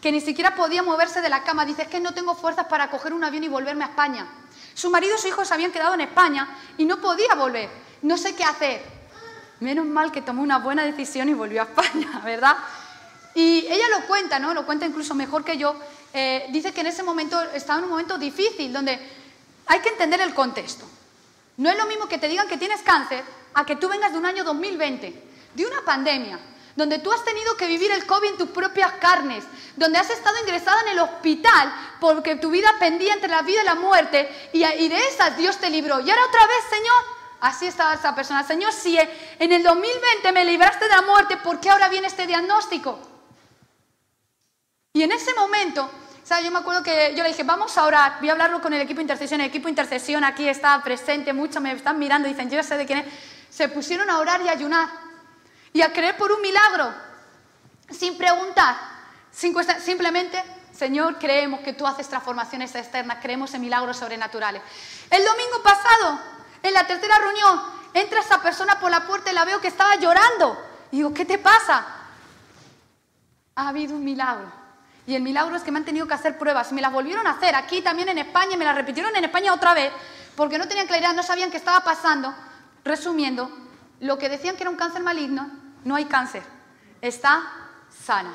que 0.01 0.11
ni 0.11 0.21
siquiera 0.21 0.55
podía 0.55 0.81
moverse 0.81 1.21
de 1.21 1.29
la 1.29 1.43
cama. 1.43 1.65
Dice, 1.65 1.83
es 1.83 1.87
que 1.87 1.99
no 1.99 2.13
tengo 2.13 2.35
fuerzas 2.35 2.67
para 2.67 2.89
coger 2.89 3.13
un 3.13 3.23
avión 3.23 3.43
y 3.43 3.47
volverme 3.47 3.83
a 3.83 3.87
España. 3.87 4.27
Su 4.73 4.89
marido 4.89 5.15
y 5.15 5.19
su 5.19 5.27
hijo 5.27 5.43
se 5.43 5.53
habían 5.53 5.71
quedado 5.71 5.93
en 5.95 6.01
España 6.01 6.47
y 6.77 6.85
no 6.85 6.97
podía 6.97 7.35
volver. 7.35 7.69
No 8.01 8.17
sé 8.17 8.35
qué 8.35 8.43
hacer. 8.43 8.81
Menos 9.59 9.85
mal 9.85 10.11
que 10.11 10.21
tomó 10.21 10.43
una 10.43 10.59
buena 10.59 10.83
decisión 10.83 11.29
y 11.29 11.33
volvió 11.33 11.61
a 11.61 11.65
España, 11.65 12.21
¿verdad? 12.23 12.57
Y 13.35 13.67
ella 13.69 13.85
lo 13.89 14.07
cuenta, 14.07 14.39
¿no? 14.39 14.53
Lo 14.53 14.65
cuenta 14.65 14.85
incluso 14.85 15.13
mejor 15.15 15.43
que 15.43 15.57
yo. 15.57 15.75
Eh, 16.13 16.47
dice 16.49 16.73
que 16.73 16.81
en 16.81 16.87
ese 16.87 17.03
momento 17.03 17.39
estaba 17.53 17.79
en 17.79 17.85
un 17.85 17.91
momento 17.91 18.17
difícil, 18.17 18.71
donde 18.71 18.99
hay 19.67 19.79
que 19.79 19.89
entender 19.89 20.21
el 20.21 20.33
contexto. 20.33 20.85
No 21.57 21.69
es 21.69 21.77
lo 21.77 21.87
mismo 21.87 22.07
que 22.07 22.19
te 22.19 22.27
digan 22.27 22.47
que 22.47 22.57
tienes 22.57 22.81
cáncer 22.81 23.23
a 23.53 23.65
que 23.65 23.75
tú 23.75 23.89
vengas 23.89 24.11
de 24.11 24.19
un 24.19 24.25
año 24.25 24.43
2020, 24.43 25.23
de 25.55 25.65
una 25.65 25.81
pandemia, 25.83 26.39
donde 26.75 26.99
tú 26.99 27.11
has 27.11 27.25
tenido 27.25 27.57
que 27.57 27.65
vivir 27.65 27.91
el 27.91 28.05
COVID 28.05 28.29
en 28.29 28.37
tus 28.37 28.49
propias 28.49 28.93
carnes, 28.93 29.43
donde 29.75 29.97
has 29.97 30.09
estado 30.11 30.37
ingresada 30.39 30.81
en 30.81 30.89
el 30.89 30.99
hospital 30.99 31.73
porque 31.99 32.35
tu 32.35 32.51
vida 32.51 32.69
pendía 32.79 33.13
entre 33.13 33.29
la 33.29 33.41
vida 33.41 33.63
y 33.63 33.65
la 33.65 33.73
muerte, 33.73 34.49
y, 34.53 34.59
de 34.61 35.07
esas 35.07 35.35
Dios 35.35 35.57
te 35.57 35.71
libró. 35.71 35.99
Y 35.99 36.09
ahora 36.11 36.25
otra 36.27 36.45
vez, 36.45 36.63
Señor, 36.69 37.03
así 37.41 37.65
estaba 37.65 37.95
esa 37.95 38.13
persona. 38.13 38.43
Señor, 38.43 38.71
si 38.71 38.95
en 38.97 39.51
el 39.51 39.63
2020 39.63 40.31
me 40.31 40.45
libraste 40.45 40.87
de 40.87 40.95
la 40.95 41.01
muerte, 41.01 41.37
¿por 41.37 41.59
qué 41.59 41.71
ahora 41.71 41.89
viene 41.89 42.05
este 42.05 42.27
diagnóstico? 42.27 42.99
Y 44.93 45.01
en 45.01 45.11
ese 45.11 45.33
momento, 45.33 45.89
¿sabes? 46.27 46.43
yo 46.43 46.51
me 46.51 46.59
acuerdo 46.59 46.83
que 46.83 47.13
yo 47.15 47.23
le 47.23 47.29
dije, 47.29 47.43
vamos 47.43 47.77
a 47.77 47.85
orar, 47.85 48.17
voy 48.19 48.27
a 48.27 48.33
hablarlo 48.33 48.61
con 48.61 48.73
el 48.73 48.81
equipo 48.81 48.97
de 48.97 49.03
intercesión. 49.03 49.39
El 49.39 49.47
equipo 49.47 49.65
de 49.65 49.71
intercesión 49.71 50.25
aquí 50.25 50.47
está 50.47 50.81
presente, 50.83 51.31
muchos 51.31 51.61
me 51.61 51.71
están 51.71 51.97
mirando 51.97 52.27
dicen, 52.27 52.49
yo 52.49 52.61
sé 52.63 52.77
de 52.77 52.85
quién 52.85 52.99
es. 52.99 53.05
Se 53.49 53.69
pusieron 53.69 54.09
a 54.09 54.19
orar 54.19 54.41
y 54.41 54.49
a 54.49 54.51
ayunar 54.51 54.89
y 55.71 55.81
a 55.81 55.93
creer 55.93 56.17
por 56.17 56.31
un 56.31 56.41
milagro, 56.41 56.93
sin 57.89 58.17
preguntar, 58.17 58.75
simplemente, 59.31 60.43
Señor, 60.73 61.17
creemos 61.17 61.61
que 61.61 61.73
tú 61.73 61.87
haces 61.87 62.09
transformaciones 62.09 62.75
externas, 62.75 63.19
creemos 63.21 63.53
en 63.53 63.61
milagros 63.61 63.97
sobrenaturales. 63.97 64.61
El 65.09 65.23
domingo 65.23 65.63
pasado, 65.63 66.19
en 66.61 66.73
la 66.73 66.85
tercera 66.85 67.17
reunión, 67.19 67.61
entra 67.93 68.19
esa 68.19 68.41
persona 68.41 68.79
por 68.79 68.91
la 68.91 69.07
puerta 69.07 69.31
y 69.31 69.33
la 69.33 69.45
veo 69.45 69.61
que 69.61 69.69
estaba 69.69 69.95
llorando. 69.95 70.61
Y 70.91 70.97
digo, 70.97 71.13
¿qué 71.13 71.25
te 71.25 71.37
pasa? 71.37 71.85
Ha 73.55 73.69
habido 73.69 73.95
un 73.95 74.03
milagro. 74.03 74.66
Y 75.07 75.15
el 75.15 75.21
milagro 75.21 75.55
es 75.55 75.63
que 75.63 75.71
me 75.71 75.79
han 75.79 75.85
tenido 75.85 76.05
que 76.05 76.13
hacer 76.13 76.37
pruebas. 76.37 76.73
Me 76.73 76.81
las 76.81 76.91
volvieron 76.91 77.25
a 77.25 77.31
hacer 77.31 77.55
aquí 77.55 77.81
también 77.81 78.09
en 78.09 78.17
España 78.17 78.57
me 78.57 78.65
las 78.65 78.75
repitieron 78.75 79.15
en 79.15 79.23
España 79.23 79.53
otra 79.53 79.73
vez 79.73 79.91
porque 80.35 80.57
no 80.57 80.67
tenían 80.67 80.85
claridad, 80.85 81.13
no 81.13 81.23
sabían 81.23 81.49
qué 81.49 81.57
estaba 81.57 81.79
pasando. 81.79 82.35
Resumiendo, 82.83 83.49
lo 84.01 84.17
que 84.17 84.29
decían 84.29 84.55
que 84.55 84.63
era 84.63 84.69
un 84.69 84.75
cáncer 84.75 85.01
maligno 85.01 85.49
no 85.85 85.95
hay 85.95 86.05
cáncer, 86.05 86.43
está 87.01 87.41
sana. 88.05 88.33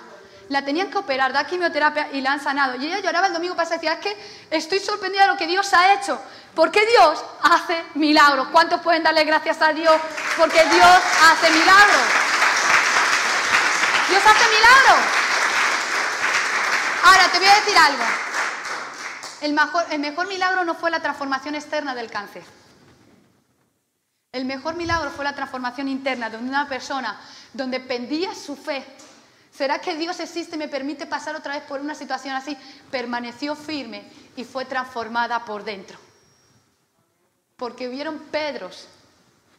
La 0.49 0.65
tenían 0.65 0.91
que 0.91 0.99
operar, 0.99 1.33
da 1.33 1.47
quimioterapia 1.47 2.09
y 2.13 2.23
la 2.23 2.33
han 2.33 2.41
sanado. 2.41 2.77
Y 2.77 2.87
ella 2.87 3.01
lloraba 3.01 3.27
el 3.27 3.35
domingo 3.35 3.55
pasado 3.55 3.77
y 3.77 3.79
decía, 3.79 3.93
es 3.93 4.01
que 4.01 4.17
estoy 4.51 4.81
sorprendida 4.81 5.23
de 5.23 5.29
lo 5.29 5.37
que 5.37 5.47
Dios 5.47 5.73
ha 5.75 5.95
hecho, 5.95 6.21
porque 6.55 6.85
Dios 6.87 7.23
hace 7.43 7.85
milagros. 7.95 8.49
¿Cuántos 8.51 8.81
pueden 8.81 9.03
darle 9.03 9.25
gracias 9.25 9.61
a 9.61 9.73
Dios? 9.73 10.01
Porque 10.37 10.63
Dios 10.65 10.99
hace 11.23 11.51
milagros. 11.51 12.03
Dios 14.09 14.23
hace 14.25 14.45
milagros. 14.49 15.22
Ahora, 17.03 17.31
te 17.33 17.39
voy 17.39 17.49
a 17.49 17.55
decir 17.55 17.77
algo. 17.77 18.05
El 19.41 19.99
mejor, 20.01 20.29
milagro 20.29 20.65
no 20.65 20.75
fue 20.75 20.91
la 20.91 21.01
transformación 21.01 21.57
externa 21.57 21.95
del 21.95 22.11
cáncer. 22.11 22.45
El 24.31 24.45
mejor 24.45 24.77
milagro 24.77 25.11
fue 25.11 25.25
la 25.25 25.35
transformación 25.35 25.89
interna 25.89 26.31
de 26.31 26.37
una 26.37 26.69
persona 26.69 27.21
donde 27.53 27.81
pendía 27.81 28.35
su 28.35 28.57
fe. 28.57 28.85
¿Será 29.53 29.81
que 29.81 29.97
Dios 29.97 30.21
existe 30.21 30.55
y 30.55 30.59
me 30.59 30.69
permite 30.69 31.07
pasar 31.07 31.37
otra 31.37 31.55
vez 31.55 31.65
por 31.65 31.81
una 31.81 31.95
situación 31.95 32.35
así? 32.35 32.57
Permaneció 32.91 33.57
firme 33.57 34.05
y 34.37 34.45
fue 34.45 34.65
transformada 34.65 35.45
por 35.45 35.65
dentro. 35.65 35.99
Porque 37.57 37.89
hubieron 37.89 38.19
Pedros 38.31 38.87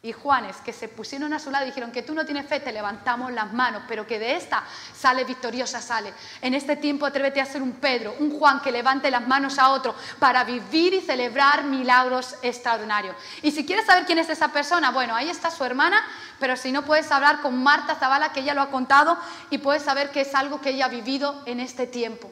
y 0.04 0.12
Juanes 0.12 0.56
que 0.58 0.74
se 0.74 0.88
pusieron 0.88 1.32
a 1.32 1.38
su 1.38 1.50
lado 1.50 1.64
y 1.64 1.68
dijeron 1.68 1.90
que 1.90 2.02
tú 2.02 2.14
no 2.14 2.26
tienes 2.26 2.46
fe, 2.46 2.60
te 2.60 2.72
levantamos 2.72 3.32
las 3.32 3.52
manos, 3.54 3.84
pero 3.88 4.06
que 4.06 4.18
de 4.18 4.36
esta 4.36 4.62
sale 4.94 5.24
victoriosa, 5.24 5.80
sale. 5.80 6.12
En 6.42 6.52
este 6.52 6.76
tiempo 6.76 7.06
atrévete 7.06 7.40
a 7.40 7.46
ser 7.46 7.62
un 7.62 7.72
Pedro, 7.72 8.14
un 8.20 8.38
Juan 8.38 8.60
que 8.60 8.70
levante 8.70 9.10
las 9.10 9.26
manos 9.26 9.58
a 9.58 9.70
otro 9.70 9.94
para 10.18 10.44
vivir 10.44 10.92
y 10.92 11.00
celebrar 11.00 11.64
milagros 11.64 12.34
extraordinarios. 12.42 13.16
Y 13.40 13.50
si 13.50 13.64
quieres 13.64 13.86
saber 13.86 14.04
quién 14.04 14.18
es 14.18 14.28
esa 14.28 14.48
persona, 14.48 14.90
bueno, 14.90 15.16
ahí 15.16 15.30
está 15.30 15.50
su 15.50 15.64
hermana, 15.64 16.04
pero 16.38 16.54
si 16.58 16.70
no 16.70 16.84
puedes 16.84 17.10
hablar 17.10 17.40
con 17.40 17.62
Marta 17.62 17.94
Zavala, 17.94 18.30
que 18.30 18.40
ella 18.40 18.52
lo 18.52 18.60
ha 18.60 18.70
contado, 18.70 19.18
y 19.48 19.56
puedes 19.56 19.82
saber 19.82 20.10
que 20.10 20.20
es 20.20 20.34
algo 20.34 20.60
que 20.60 20.70
ella 20.70 20.84
ha 20.84 20.88
vivido 20.88 21.42
en 21.46 21.60
este 21.60 21.86
tiempo. 21.86 22.30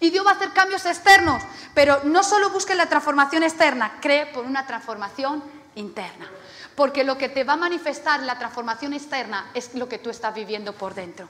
Y 0.00 0.10
Dios 0.10 0.26
va 0.26 0.32
a 0.32 0.34
hacer 0.34 0.50
cambios 0.50 0.84
externos, 0.84 1.42
pero 1.72 2.02
no 2.04 2.22
solo 2.22 2.50
busques 2.50 2.76
la 2.76 2.90
transformación 2.90 3.42
externa, 3.42 3.94
cree 4.02 4.26
por 4.26 4.44
una 4.44 4.66
transformación 4.66 5.42
interna. 5.76 6.28
Porque 6.76 7.04
lo 7.04 7.16
que 7.16 7.30
te 7.30 7.42
va 7.42 7.54
a 7.54 7.56
manifestar 7.56 8.22
la 8.22 8.38
transformación 8.38 8.92
externa 8.92 9.50
es 9.54 9.74
lo 9.74 9.88
que 9.88 9.98
tú 9.98 10.10
estás 10.10 10.34
viviendo 10.34 10.74
por 10.74 10.94
dentro. 10.94 11.28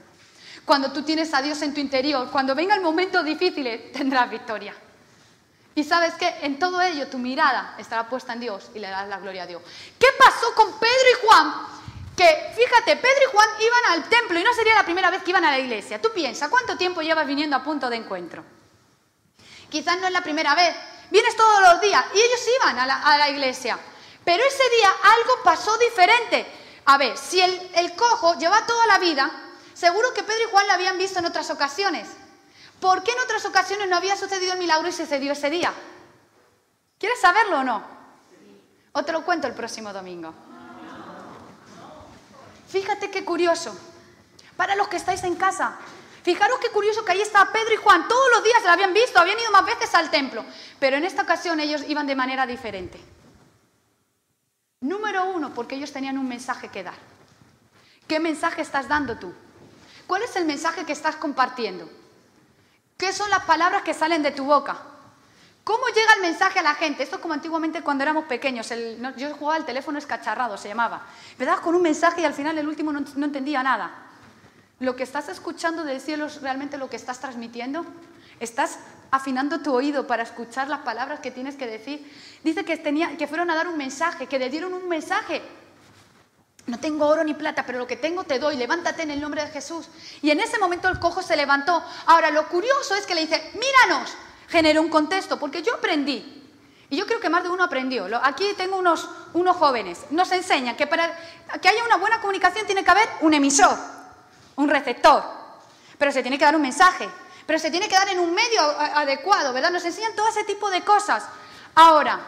Cuando 0.65 0.91
tú 0.93 1.03
tienes 1.03 1.33
a 1.33 1.41
Dios 1.41 1.62
en 1.62 1.73
tu 1.73 1.81
interior, 1.81 2.29
cuando 2.31 2.55
venga 2.55 2.75
el 2.75 2.81
momento 2.81 3.23
difícil, 3.23 3.91
tendrás 3.93 4.29
victoria. 4.29 4.75
Y 5.76 5.85
sabes 5.85 6.15
que 6.15 6.26
en 6.41 6.59
todo 6.59 6.81
ello 6.83 7.07
tu 7.07 7.19
mirada 7.19 7.76
estará 7.79 8.09
puesta 8.09 8.33
en 8.33 8.41
Dios 8.41 8.71
y 8.75 8.81
le 8.81 8.88
darás 8.88 9.09
la 9.09 9.19
gloria 9.19 9.45
a 9.45 9.47
Dios. 9.47 9.62
¿Qué 9.99 10.09
pasó 10.19 10.55
con 10.55 10.79
Pedro 10.81 11.09
y 11.12 11.26
Juan? 11.26 11.55
Que 12.17 12.50
fíjate, 12.57 12.97
Pedro 12.97 13.21
y 13.29 13.31
Juan 13.31 13.49
iban 13.61 13.93
al 13.93 14.09
templo 14.09 14.41
y 14.41 14.43
no 14.43 14.55
sería 14.55 14.75
la 14.75 14.85
primera 14.85 15.11
vez 15.11 15.23
que 15.23 15.31
iban 15.31 15.45
a 15.45 15.50
la 15.50 15.59
iglesia. 15.59 16.00
Tú 16.00 16.11
piensas, 16.15 16.49
¿cuánto 16.49 16.76
tiempo 16.79 17.03
llevas 17.03 17.26
viniendo 17.26 17.55
a 17.55 17.62
punto 17.62 17.91
de 17.91 17.97
encuentro? 17.97 18.43
Quizás 19.69 20.00
no 20.00 20.07
es 20.07 20.12
la 20.12 20.23
primera 20.23 20.55
vez. 20.55 20.75
Vienes 21.11 21.37
todos 21.37 21.61
los 21.61 21.81
días 21.81 22.05
y 22.15 22.19
ellos 22.19 22.41
iban 22.61 22.79
a 22.79 22.87
la, 22.87 23.03
a 23.03 23.19
la 23.19 23.29
iglesia. 23.29 23.79
Pero 24.26 24.42
ese 24.42 24.71
día 24.76 24.90
algo 25.18 25.45
pasó 25.45 25.78
diferente. 25.78 26.45
A 26.87 26.99
ver, 26.99 27.16
si 27.16 27.40
el, 27.40 27.95
cojo 27.95 28.37
lleva 28.37 28.66
toda 28.66 28.85
la 28.88 28.99
vida, 28.99 29.30
seguro 29.73 30.12
que 30.12 30.25
Pedro 30.25 30.49
y 30.49 30.50
Juan 30.50 30.66
lo 30.66 30.73
habían 30.73 30.99
visto 30.99 31.21
en 31.21 31.26
otras 31.26 31.49
ocasiones. 31.50 32.09
¿Por 32.80 33.04
qué 33.04 33.12
en 33.12 33.21
otras 33.21 33.45
ocasiones 33.47 33.88
no 33.88 33.95
había 33.95 34.16
sucedido 34.16 34.54
el 34.54 34.59
milagro 34.59 34.88
y 34.88 34.92
sucedió 34.92 35.30
ese 35.30 35.49
día? 35.49 35.73
¿Quieres 36.99 37.21
saberlo 37.21 37.61
o 37.61 37.62
no? 37.62 37.85
O 38.90 39.04
te 39.04 39.12
lo 39.12 39.25
cuento 39.25 39.47
el 39.47 39.54
próximo 39.54 39.92
domingo. 39.92 40.35
Fíjate 42.68 43.12
qué 43.12 43.25
curioso. 43.25 43.78
Para 44.56 44.75
los 44.75 44.88
que 44.88 44.97
estáis 44.97 45.23
en 45.23 45.37
casa, 45.37 45.78
fijaros 46.25 46.59
qué 46.59 46.71
curioso 46.71 47.04
que 47.04 47.12
ahí 47.12 47.21
está 47.21 47.52
Pedro 47.52 47.75
y 47.75 47.76
Juan. 47.76 48.09
Todos 48.09 48.28
los 48.35 48.42
días 48.42 48.64
lo 48.64 48.71
habían 48.71 48.92
visto, 48.92 49.21
habían 49.21 49.38
ido 49.38 49.52
más 49.52 49.66
veces 49.66 49.95
al 49.95 50.11
templo. 50.11 50.45
Pero 50.80 50.97
en 50.97 51.04
esta 51.04 51.23
ocasión 51.23 51.61
ellos 51.61 51.85
iban 51.87 52.09
de 52.09 52.16
manera 52.16 52.45
diferente. 52.45 52.99
Número 54.80 55.30
uno, 55.30 55.54
porque 55.54 55.75
ellos 55.75 55.92
tenían 55.92 56.18
un 56.18 56.28
mensaje 56.28 56.68
que 56.68 56.83
dar. 56.83 56.95
¿Qué 58.06 58.21
mensaje 58.21 58.62
estás 58.62 58.88
dando 58.88 59.16
tú? 59.18 59.33
¿Cuál 60.06 60.23
es 60.23 60.37
el 60.37 60.45
mensaje 60.45 60.85
que 60.85 60.92
estás 60.92 61.16
compartiendo? 61.16 61.88
¿Qué 62.97 63.12
son 63.12 63.28
las 63.30 63.45
palabras 63.45 63.83
que 63.83 63.95
salen 63.95 64.23
de 64.23 64.30
tu 64.30 64.45
boca? 64.45 64.76
¿Cómo 65.64 65.85
llega 65.88 66.14
el 66.14 66.23
mensaje 66.23 66.61
a 66.61 66.62
la 66.62 66.75
gente? 66.75 67.02
Esto 67.02 67.16
es 67.16 67.23
como 67.23 67.35
antiguamente 67.35 67.83
cuando 67.83 68.04
éramos 68.04 68.26
pequeños. 68.26 68.73
yo 69.16 69.35
jugaba 69.35 69.56
el 69.56 69.64
teléfono 69.64 69.99
escacharrado, 69.99 70.56
se 70.56 70.68
llamaba. 70.68 71.06
¿Verdad? 71.38 71.59
Con 71.59 71.75
un 71.75 71.83
mensaje 71.83 72.21
y 72.21 72.25
al 72.25 72.35
final 72.35 72.56
el 72.56 72.68
último 72.68 72.92
no, 72.92 73.00
no 73.00 73.26
entendía 73.26 73.62
nada. 73.62 73.90
¿Lo 74.78 74.95
que 74.95 75.02
estás 75.02 75.28
escuchando 75.28 75.85
del 75.85 76.00
cielo 76.00 76.26
es 76.26 76.40
realmente 76.40 76.78
lo 76.78 76.88
que 76.88 76.97
estás 76.97 77.18
transmitiendo? 77.18 77.85
¿Estás 78.40 78.78
afinando 79.11 79.61
tu 79.61 79.75
oído 79.75 80.07
para 80.07 80.23
escuchar 80.23 80.69
las 80.69 80.81
palabras 80.81 81.21
que 81.21 81.31
tienes 81.31 81.57
que 81.57 81.66
decir. 81.66 82.11
Dice 82.43 82.64
que, 82.64 82.76
tenía, 82.76 83.16
que 83.16 83.26
fueron 83.26 83.50
a 83.50 83.55
dar 83.55 83.69
un 83.69 83.76
mensaje, 83.76 84.26
que 84.26 84.38
le 84.38 84.50
dieron 84.50 84.73
un 84.75 84.88
mensaje. 84.88 85.43
No 86.66 86.78
tengo 86.81 87.07
oro 87.07 87.23
ni 87.23 87.35
plata, 87.35 87.64
pero 87.64 87.78
lo 87.78 87.87
que 87.87 87.97
tengo 87.97 88.25
te 88.25 88.38
doy, 88.38 88.57
levántate 88.57 89.02
en 89.02 89.12
el 89.12 89.21
nombre 89.21 89.45
de 89.45 89.50
Jesús. 89.50 89.88
Y 90.21 90.31
en 90.31 90.40
ese 90.40 90.59
momento 90.59 90.88
el 90.88 90.99
cojo 90.99 91.23
se 91.23 91.37
levantó. 91.37 91.83
Ahora, 92.07 92.31
lo 92.31 92.49
curioso 92.49 92.95
es 92.97 93.07
que 93.07 93.14
le 93.14 93.23
dice, 93.23 93.52
míranos, 93.55 94.14
generó 94.49 94.83
un 94.83 94.88
contexto, 94.88 95.38
porque 95.38 95.62
yo 95.62 95.75
aprendí, 95.75 96.43
y 96.90 96.97
yo 96.97 97.07
creo 97.07 97.21
que 97.21 97.28
más 97.28 97.45
de 97.45 97.50
uno 97.50 97.64
aprendió. 97.64 98.09
Aquí 98.23 98.45
tengo 98.57 98.76
unos, 98.78 99.09
unos 99.33 99.57
jóvenes, 99.57 100.07
nos 100.11 100.31
enseñan 100.33 100.76
que 100.76 100.87
para 100.87 101.16
que 101.61 101.69
haya 101.69 101.85
una 101.85 101.97
buena 101.97 102.21
comunicación 102.21 102.66
tiene 102.66 102.85
que 102.85 102.90
haber 102.90 103.09
un 103.21 103.35
emisor, 103.35 103.76
un 104.57 104.69
receptor, 104.69 105.23
pero 105.99 106.11
se 106.11 106.23
tiene 106.23 106.38
que 106.38 106.45
dar 106.45 106.57
un 106.57 106.62
mensaje 106.62 107.09
pero 107.47 107.59
se 107.59 107.71
tiene 107.71 107.88
que 107.88 107.95
dar 107.95 108.09
en 108.09 108.19
un 108.19 108.35
medio 108.35 108.61
adecuado, 108.61 109.53
¿verdad? 109.53 109.71
Nos 109.71 109.85
enseñan 109.85 110.15
todo 110.15 110.29
ese 110.29 110.45
tipo 110.45 110.69
de 110.71 110.83
cosas. 110.83 111.25
Ahora, 111.75 112.21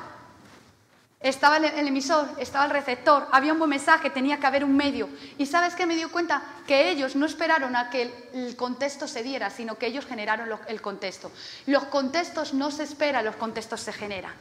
estaba 1.20 1.56
el, 1.56 1.88
emisor, 1.88 2.28
estaba 2.38 2.66
el 2.66 2.70
receptor, 2.70 3.26
había 3.32 3.52
un 3.52 3.58
buen 3.58 3.70
mensaje, 3.70 4.10
tenía 4.10 4.38
que 4.38 4.46
haber 4.46 4.64
un 4.64 4.76
medio. 4.76 5.08
¿Y 5.36 5.46
sabes 5.46 5.74
qué 5.74 5.84
me 5.84 5.96
dio 5.96 6.12
cuenta? 6.12 6.42
Que 6.66 6.90
ellos 6.90 7.16
no 7.16 7.26
esperaron 7.26 7.74
a 7.74 7.90
que 7.90 8.28
el, 8.32 8.54
contexto 8.56 9.08
se 9.08 9.24
diera, 9.24 9.50
sino 9.50 9.76
que 9.76 9.86
ellos 9.86 10.06
generaron 10.06 10.48
el 10.68 10.80
contexto. 10.80 11.32
Los 11.66 11.84
contextos 11.84 12.54
no 12.54 12.70
se 12.70 12.84
esperan, 12.84 13.24
los 13.24 13.34
contextos 13.34 13.80
se 13.80 13.92
generan. 13.92 14.32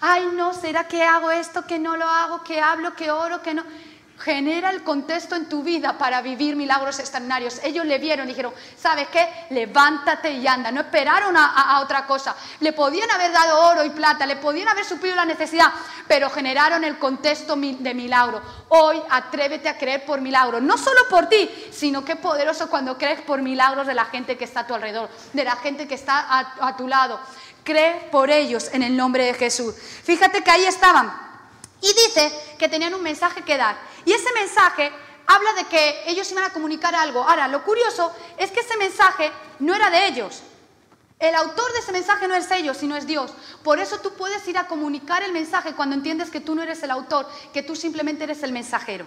Ay, 0.00 0.30
no, 0.32 0.54
¿será 0.54 0.88
que 0.88 1.02
hago 1.02 1.30
esto, 1.30 1.66
que 1.66 1.78
no 1.78 1.96
lo 1.96 2.08
hago, 2.08 2.42
que 2.42 2.58
hablo, 2.58 2.94
que 2.94 3.10
oro, 3.10 3.42
que 3.42 3.54
no? 3.54 3.64
Genera 4.16 4.70
el 4.70 4.84
contexto 4.84 5.34
en 5.34 5.48
tu 5.48 5.64
vida 5.64 5.98
para 5.98 6.22
vivir 6.22 6.54
milagros 6.54 7.00
extraordinarios. 7.00 7.60
Ellos 7.64 7.84
le 7.84 7.98
vieron 7.98 8.26
y 8.26 8.28
dijeron, 8.28 8.54
¿sabes 8.78 9.08
qué? 9.08 9.28
Levántate 9.50 10.30
y 10.30 10.46
anda. 10.46 10.70
No 10.70 10.82
esperaron 10.82 11.36
a, 11.36 11.80
otra 11.82 12.06
cosa. 12.06 12.34
Le 12.60 12.72
podían 12.72 13.10
haber 13.10 13.32
dado 13.32 13.70
oro 13.70 13.84
y 13.84 13.90
plata, 13.90 14.24
le 14.24 14.36
podían 14.36 14.68
haber 14.68 14.84
suplido 14.84 15.16
la 15.16 15.24
necesidad, 15.24 15.66
pero 16.06 16.30
generaron 16.30 16.84
el 16.84 16.96
contexto 16.96 17.56
de 17.56 17.92
milagro. 17.94 18.40
Hoy 18.68 19.02
atrévete 19.10 19.68
a 19.68 19.76
creer 19.76 20.06
por 20.06 20.20
milagros, 20.20 20.62
no 20.62 20.78
solo 20.78 21.00
por 21.10 21.28
ti, 21.28 21.50
sino 21.72 22.04
que 22.04 22.14
poderoso 22.14 22.70
cuando 22.70 22.96
crees 22.96 23.20
por 23.20 23.42
milagros 23.42 23.86
de 23.86 23.94
la 23.94 24.04
gente 24.04 24.38
que 24.38 24.44
está 24.44 24.60
a 24.60 24.66
tu 24.66 24.74
alrededor, 24.74 25.10
de 25.32 25.44
la 25.44 25.56
gente 25.56 25.88
que 25.88 25.96
está 25.96 26.20
a, 26.20 26.68
a 26.68 26.76
tu 26.76 26.86
lado. 26.86 27.18
Cree 27.64 28.08
por 28.12 28.30
ellos 28.30 28.70
en 28.72 28.84
el 28.84 28.96
nombre 28.96 29.24
de 29.24 29.34
Jesús. 29.34 29.74
Fíjate 29.74 30.42
que 30.42 30.50
ahí 30.52 30.66
estaban. 30.66 31.24
Y 31.84 31.88
dice 31.88 32.32
que 32.58 32.68
tenían 32.68 32.94
un 32.94 33.02
mensaje 33.02 33.42
que 33.42 33.58
dar. 33.58 33.76
Y 34.04 34.12
ese 34.12 34.32
mensaje 34.32 34.92
habla 35.26 35.52
de 35.54 35.64
que 35.64 36.04
ellos 36.06 36.30
iban 36.30 36.44
a 36.44 36.52
comunicar 36.52 36.94
algo. 36.94 37.22
Ahora, 37.22 37.48
lo 37.48 37.64
curioso 37.64 38.12
es 38.36 38.50
que 38.50 38.60
ese 38.60 38.76
mensaje 38.76 39.30
no 39.60 39.74
era 39.74 39.90
de 39.90 40.06
ellos. 40.06 40.42
El 41.18 41.34
autor 41.36 41.72
de 41.72 41.78
ese 41.78 41.92
mensaje 41.92 42.28
no 42.28 42.34
es 42.34 42.50
ellos, 42.50 42.76
sino 42.76 42.96
es 42.96 43.06
Dios. 43.06 43.32
Por 43.62 43.78
eso 43.78 43.98
tú 44.00 44.12
puedes 44.14 44.46
ir 44.48 44.58
a 44.58 44.66
comunicar 44.66 45.22
el 45.22 45.32
mensaje 45.32 45.74
cuando 45.74 45.94
entiendes 45.94 46.30
que 46.30 46.40
tú 46.40 46.54
no 46.54 46.62
eres 46.62 46.82
el 46.82 46.90
autor, 46.90 47.28
que 47.52 47.62
tú 47.62 47.76
simplemente 47.76 48.24
eres 48.24 48.42
el 48.42 48.52
mensajero. 48.52 49.06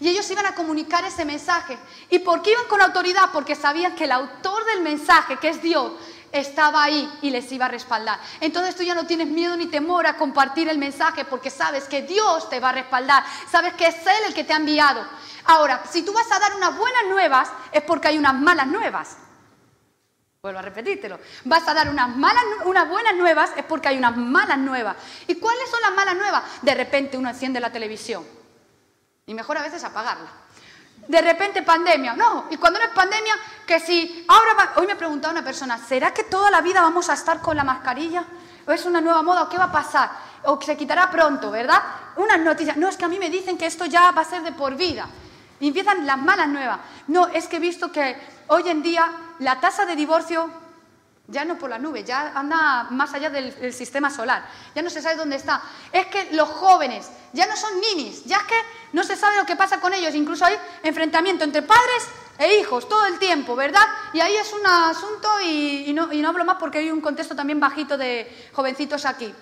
Y 0.00 0.08
ellos 0.08 0.28
iban 0.30 0.46
a 0.46 0.54
comunicar 0.54 1.04
ese 1.04 1.24
mensaje. 1.24 1.78
¿Y 2.10 2.18
por 2.20 2.42
qué 2.42 2.52
iban 2.52 2.66
con 2.66 2.80
autoridad? 2.80 3.30
Porque 3.32 3.54
sabían 3.54 3.94
que 3.94 4.04
el 4.04 4.12
autor 4.12 4.64
del 4.64 4.80
mensaje, 4.80 5.36
que 5.36 5.50
es 5.50 5.62
Dios, 5.62 5.92
estaba 6.32 6.82
ahí 6.82 7.10
y 7.22 7.30
les 7.30 7.50
iba 7.52 7.66
a 7.66 7.68
respaldar. 7.68 8.18
Entonces 8.40 8.74
tú 8.74 8.82
ya 8.82 8.94
no 8.94 9.06
tienes 9.06 9.28
miedo 9.28 9.56
ni 9.56 9.66
temor 9.66 10.06
a 10.06 10.16
compartir 10.16 10.68
el 10.68 10.78
mensaje 10.78 11.24
porque 11.24 11.50
sabes 11.50 11.84
que 11.84 12.02
Dios 12.02 12.48
te 12.48 12.58
va 12.58 12.70
a 12.70 12.72
respaldar, 12.72 13.24
sabes 13.50 13.74
que 13.74 13.86
es 13.86 13.96
Él 14.06 14.24
el 14.28 14.34
que 14.34 14.44
te 14.44 14.52
ha 14.52 14.56
enviado. 14.56 15.06
Ahora, 15.44 15.82
si 15.90 16.02
tú 16.02 16.12
vas 16.12 16.30
a 16.30 16.38
dar 16.38 16.54
unas 16.56 16.76
buenas 16.76 17.04
nuevas, 17.08 17.50
es 17.70 17.82
porque 17.82 18.08
hay 18.08 18.18
unas 18.18 18.34
malas 18.34 18.66
nuevas. 18.66 19.16
Vuelvo 20.40 20.58
a 20.58 20.62
repetírtelo. 20.62 21.20
Vas 21.44 21.68
a 21.68 21.74
dar 21.74 21.88
unas, 21.88 22.16
malas, 22.16 22.42
unas 22.64 22.88
buenas 22.88 23.14
nuevas, 23.14 23.50
es 23.56 23.64
porque 23.64 23.88
hay 23.88 23.98
unas 23.98 24.16
malas 24.16 24.58
nuevas. 24.58 24.96
¿Y 25.28 25.36
cuáles 25.36 25.70
son 25.70 25.80
las 25.82 25.92
malas 25.94 26.16
nuevas? 26.16 26.42
De 26.62 26.74
repente 26.74 27.16
uno 27.16 27.28
enciende 27.28 27.60
la 27.60 27.70
televisión. 27.70 28.26
Y 29.26 29.34
mejor 29.34 29.58
a 29.58 29.62
veces 29.62 29.84
apagarla 29.84 30.42
de 31.08 31.20
repente 31.20 31.62
pandemia. 31.62 32.14
No, 32.14 32.46
y 32.50 32.56
cuando 32.56 32.78
no 32.78 32.84
es 32.84 32.92
pandemia, 32.92 33.34
que 33.66 33.80
si 33.80 34.24
ahora, 34.28 34.72
hoy 34.76 34.86
me 34.86 34.96
preguntaba 34.96 35.32
una 35.32 35.44
persona, 35.44 35.78
¿será 35.78 36.12
que 36.12 36.24
toda 36.24 36.50
la 36.50 36.60
vida 36.60 36.80
vamos 36.80 37.08
a 37.08 37.14
estar 37.14 37.40
con 37.40 37.56
la 37.56 37.64
mascarilla? 37.64 38.24
¿O 38.66 38.72
es 38.72 38.84
una 38.84 39.00
nueva 39.00 39.22
moda? 39.22 39.42
¿O 39.42 39.48
qué 39.48 39.58
va 39.58 39.64
a 39.64 39.72
pasar? 39.72 40.10
¿O 40.44 40.60
se 40.60 40.76
quitará 40.76 41.10
pronto, 41.10 41.50
verdad? 41.50 41.82
Unas 42.16 42.40
noticias, 42.40 42.76
no, 42.76 42.88
es 42.88 42.96
que 42.96 43.04
a 43.04 43.08
mí 43.08 43.18
me 43.18 43.30
dicen 43.30 43.58
que 43.58 43.66
esto 43.66 43.86
ya 43.86 44.10
va 44.12 44.22
a 44.22 44.24
ser 44.24 44.42
de 44.42 44.52
por 44.52 44.76
vida. 44.76 45.06
Y 45.60 45.68
empiezan 45.68 46.06
las 46.06 46.18
malas 46.18 46.48
nuevas. 46.48 46.78
No, 47.08 47.28
es 47.28 47.46
que 47.46 47.56
he 47.56 47.60
visto 47.60 47.92
que 47.92 48.16
hoy 48.48 48.68
en 48.68 48.82
día 48.82 49.10
la 49.38 49.60
tasa 49.60 49.86
de 49.86 49.96
divorcio 49.96 50.50
ya 51.32 51.44
no 51.46 51.58
por 51.58 51.70
la 51.70 51.78
nube, 51.78 52.04
ya 52.04 52.32
anda 52.34 52.84
más 52.90 53.12
allá 53.14 53.30
del, 53.30 53.72
sistema 53.72 54.10
solar, 54.10 54.46
ya 54.74 54.82
no 54.82 54.90
se 54.90 55.00
sabe 55.00 55.16
dónde 55.16 55.36
está. 55.36 55.62
Es 55.90 56.06
que 56.06 56.28
los 56.32 56.48
jóvenes 56.48 57.10
ya 57.32 57.46
no 57.46 57.56
son 57.56 57.80
ninis, 57.80 58.24
ya 58.24 58.36
es 58.36 58.42
que 58.44 58.60
no 58.92 59.02
se 59.02 59.16
sabe 59.16 59.38
lo 59.38 59.46
que 59.46 59.56
pasa 59.56 59.80
con 59.80 59.94
ellos, 59.94 60.14
incluso 60.14 60.44
hay 60.44 60.54
enfrentamiento 60.82 61.44
entre 61.44 61.62
padres 61.62 62.06
e 62.38 62.60
hijos 62.60 62.86
todo 62.88 63.06
el 63.06 63.18
tiempo, 63.18 63.56
¿verdad? 63.56 63.84
Y 64.12 64.20
ahí 64.20 64.36
es 64.36 64.52
un 64.52 64.66
asunto 64.66 65.28
y, 65.42 65.90
no, 65.94 66.12
y 66.12 66.20
no 66.20 66.28
hablo 66.28 66.44
más 66.44 66.58
porque 66.60 66.78
hay 66.78 66.90
un 66.90 67.00
contexto 67.00 67.34
también 67.34 67.58
bajito 67.58 67.96
de 67.96 68.50
jovencitos 68.52 69.06
aquí. 69.06 69.34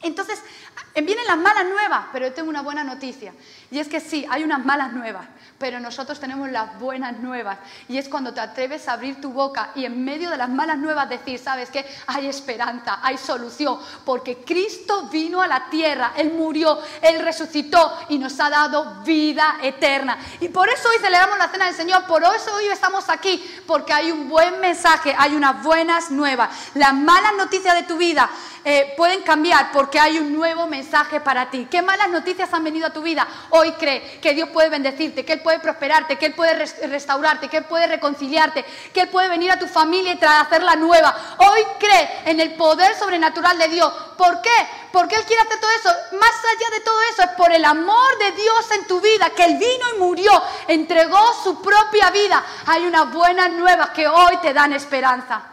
Entonces, 0.00 0.42
vienen 0.94 1.24
las 1.26 1.38
malas 1.38 1.64
nuevas, 1.66 2.06
pero 2.12 2.26
yo 2.28 2.34
tengo 2.34 2.50
una 2.50 2.62
buena 2.62 2.84
noticia. 2.84 3.32
Y 3.70 3.78
es 3.78 3.88
que 3.88 4.00
sí, 4.00 4.24
hay 4.30 4.44
unas 4.44 4.64
malas 4.64 4.92
nuevas, 4.92 5.26
pero 5.58 5.80
nosotros 5.80 6.20
tenemos 6.20 6.48
las 6.50 6.78
buenas 6.78 7.18
nuevas. 7.18 7.58
Y 7.88 7.98
es 7.98 8.08
cuando 8.08 8.32
te 8.32 8.40
atreves 8.40 8.86
a 8.86 8.92
abrir 8.92 9.20
tu 9.20 9.32
boca 9.32 9.70
y 9.74 9.84
en 9.84 10.04
medio 10.04 10.30
de 10.30 10.36
las 10.36 10.48
malas 10.48 10.78
nuevas 10.78 11.08
decir, 11.08 11.38
¿sabes 11.40 11.70
qué? 11.70 11.84
Hay 12.06 12.28
esperanza, 12.28 13.00
hay 13.02 13.18
solución, 13.18 13.78
porque 14.04 14.44
Cristo 14.44 15.08
vino 15.10 15.42
a 15.42 15.48
la 15.48 15.68
tierra, 15.70 16.12
Él 16.16 16.32
murió, 16.32 16.78
Él 17.02 17.20
resucitó 17.20 17.92
y 18.08 18.18
nos 18.18 18.38
ha 18.38 18.50
dado 18.50 19.02
vida 19.02 19.56
eterna. 19.62 20.18
Y 20.40 20.48
por 20.48 20.68
eso 20.68 20.88
hoy 20.88 20.98
celebramos 21.00 21.38
la 21.38 21.48
cena 21.48 21.66
del 21.66 21.74
Señor, 21.74 22.06
por 22.06 22.22
eso 22.22 22.54
hoy 22.54 22.66
estamos 22.66 23.08
aquí, 23.08 23.44
porque 23.66 23.92
hay 23.92 24.12
un 24.12 24.28
buen 24.28 24.60
mensaje, 24.60 25.14
hay 25.18 25.34
unas 25.34 25.62
buenas 25.62 26.10
nuevas. 26.10 26.50
Las 26.74 26.94
malas 26.94 27.32
noticias 27.36 27.74
de 27.74 27.82
tu 27.82 27.96
vida 27.96 28.30
eh, 28.64 28.94
pueden 28.96 29.22
cambiar 29.22 29.72
porque 29.72 29.98
hay 29.98 30.18
un 30.18 30.32
nuevo 30.32 30.63
mensaje 30.66 31.20
para 31.20 31.50
ti. 31.50 31.66
¿Qué 31.70 31.82
malas 31.82 32.08
noticias 32.08 32.52
han 32.52 32.64
venido 32.64 32.86
a 32.86 32.92
tu 32.92 33.02
vida? 33.02 33.26
Hoy 33.50 33.72
cree 33.72 34.20
que 34.20 34.34
Dios 34.34 34.48
puede 34.50 34.68
bendecirte, 34.68 35.24
que 35.24 35.34
Él 35.34 35.40
puede 35.40 35.58
prosperarte, 35.58 36.16
que 36.16 36.26
Él 36.26 36.34
puede 36.34 36.54
restaurarte, 36.86 37.48
que 37.48 37.58
Él 37.58 37.64
puede 37.64 37.86
reconciliarte, 37.86 38.64
que 38.92 39.02
Él 39.02 39.08
puede 39.08 39.28
venir 39.28 39.50
a 39.50 39.58
tu 39.58 39.66
familia 39.66 40.12
y 40.14 40.24
hacerla 40.24 40.76
nueva. 40.76 41.14
Hoy 41.38 41.60
cree 41.78 42.22
en 42.26 42.40
el 42.40 42.54
poder 42.54 42.96
sobrenatural 42.96 43.58
de 43.58 43.68
Dios. 43.68 43.92
¿Por 44.16 44.40
qué? 44.40 44.68
Porque 44.92 45.16
Él 45.16 45.24
quiere 45.24 45.42
hacer 45.42 45.60
todo 45.60 45.70
eso. 45.70 45.90
Más 46.18 46.30
allá 46.30 46.70
de 46.76 46.80
todo 46.80 47.02
eso, 47.12 47.22
es 47.22 47.30
por 47.36 47.52
el 47.52 47.64
amor 47.64 48.18
de 48.18 48.32
Dios 48.32 48.70
en 48.72 48.86
tu 48.86 49.00
vida, 49.00 49.30
que 49.30 49.44
Él 49.44 49.58
vino 49.58 49.86
y 49.94 49.98
murió, 49.98 50.42
entregó 50.68 51.20
su 51.42 51.60
propia 51.60 52.10
vida. 52.10 52.44
Hay 52.66 52.86
unas 52.86 53.12
buenas 53.12 53.50
nuevas 53.50 53.90
que 53.90 54.06
hoy 54.08 54.36
te 54.38 54.52
dan 54.52 54.72
esperanza 54.72 55.50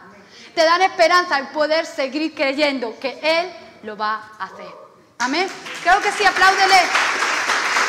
te 0.54 0.64
dan 0.64 0.82
esperanza 0.82 1.38
en 1.38 1.46
poder 1.46 1.86
seguir 1.86 2.34
creyendo 2.34 2.98
que 3.00 3.18
Él 3.22 3.52
lo 3.84 3.96
va 3.96 4.30
a 4.38 4.44
hacer. 4.44 4.81
Amén. 5.22 5.48
Creo 5.84 6.00
que 6.00 6.10
sí, 6.10 6.24
apláudele. 6.24 6.82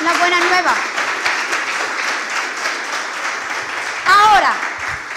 Una 0.01 0.13
buena 0.19 0.39
nueva. 0.39 0.75
Ahora, 4.05 4.53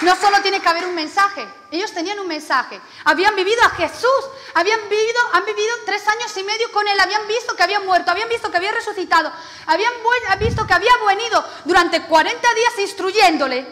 no 0.01 0.15
solo 0.15 0.41
tiene 0.41 0.59
que 0.59 0.67
haber 0.67 0.87
un 0.87 0.95
mensaje, 0.95 1.47
ellos 1.69 1.93
tenían 1.93 2.17
un 2.17 2.27
mensaje. 2.27 2.81
Habían 3.05 3.35
vivido 3.35 3.61
a 3.63 3.69
Jesús, 3.69 4.09
habían 4.55 4.79
vivido, 4.89 5.19
han 5.33 5.45
vivido 5.45 5.71
tres 5.85 6.07
años 6.07 6.35
y 6.35 6.43
medio 6.43 6.71
con 6.71 6.87
Él, 6.87 6.99
habían 6.99 7.27
visto 7.27 7.55
que 7.55 7.61
había 7.61 7.81
muerto, 7.81 8.09
habían 8.09 8.29
visto 8.29 8.49
que 8.49 8.57
había 8.57 8.71
resucitado, 8.71 9.31
habían 9.67 9.93
visto 10.39 10.65
que 10.65 10.73
había 10.73 10.93
venido 11.07 11.45
durante 11.65 12.01
40 12.01 12.53
días 12.55 12.79
instruyéndole 12.79 13.63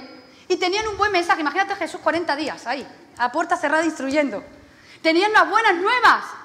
y 0.47 0.57
tenían 0.57 0.87
un 0.87 0.97
buen 0.97 1.11
mensaje. 1.11 1.41
Imagínate 1.41 1.73
a 1.73 1.77
Jesús 1.77 1.99
40 1.99 2.35
días 2.35 2.67
ahí, 2.67 2.87
a 3.17 3.31
puerta 3.31 3.57
cerrada 3.57 3.85
instruyendo. 3.85 4.43
Tenían 5.01 5.33
las 5.33 5.49
buenas 5.49 5.73
nuevas. 5.73 6.44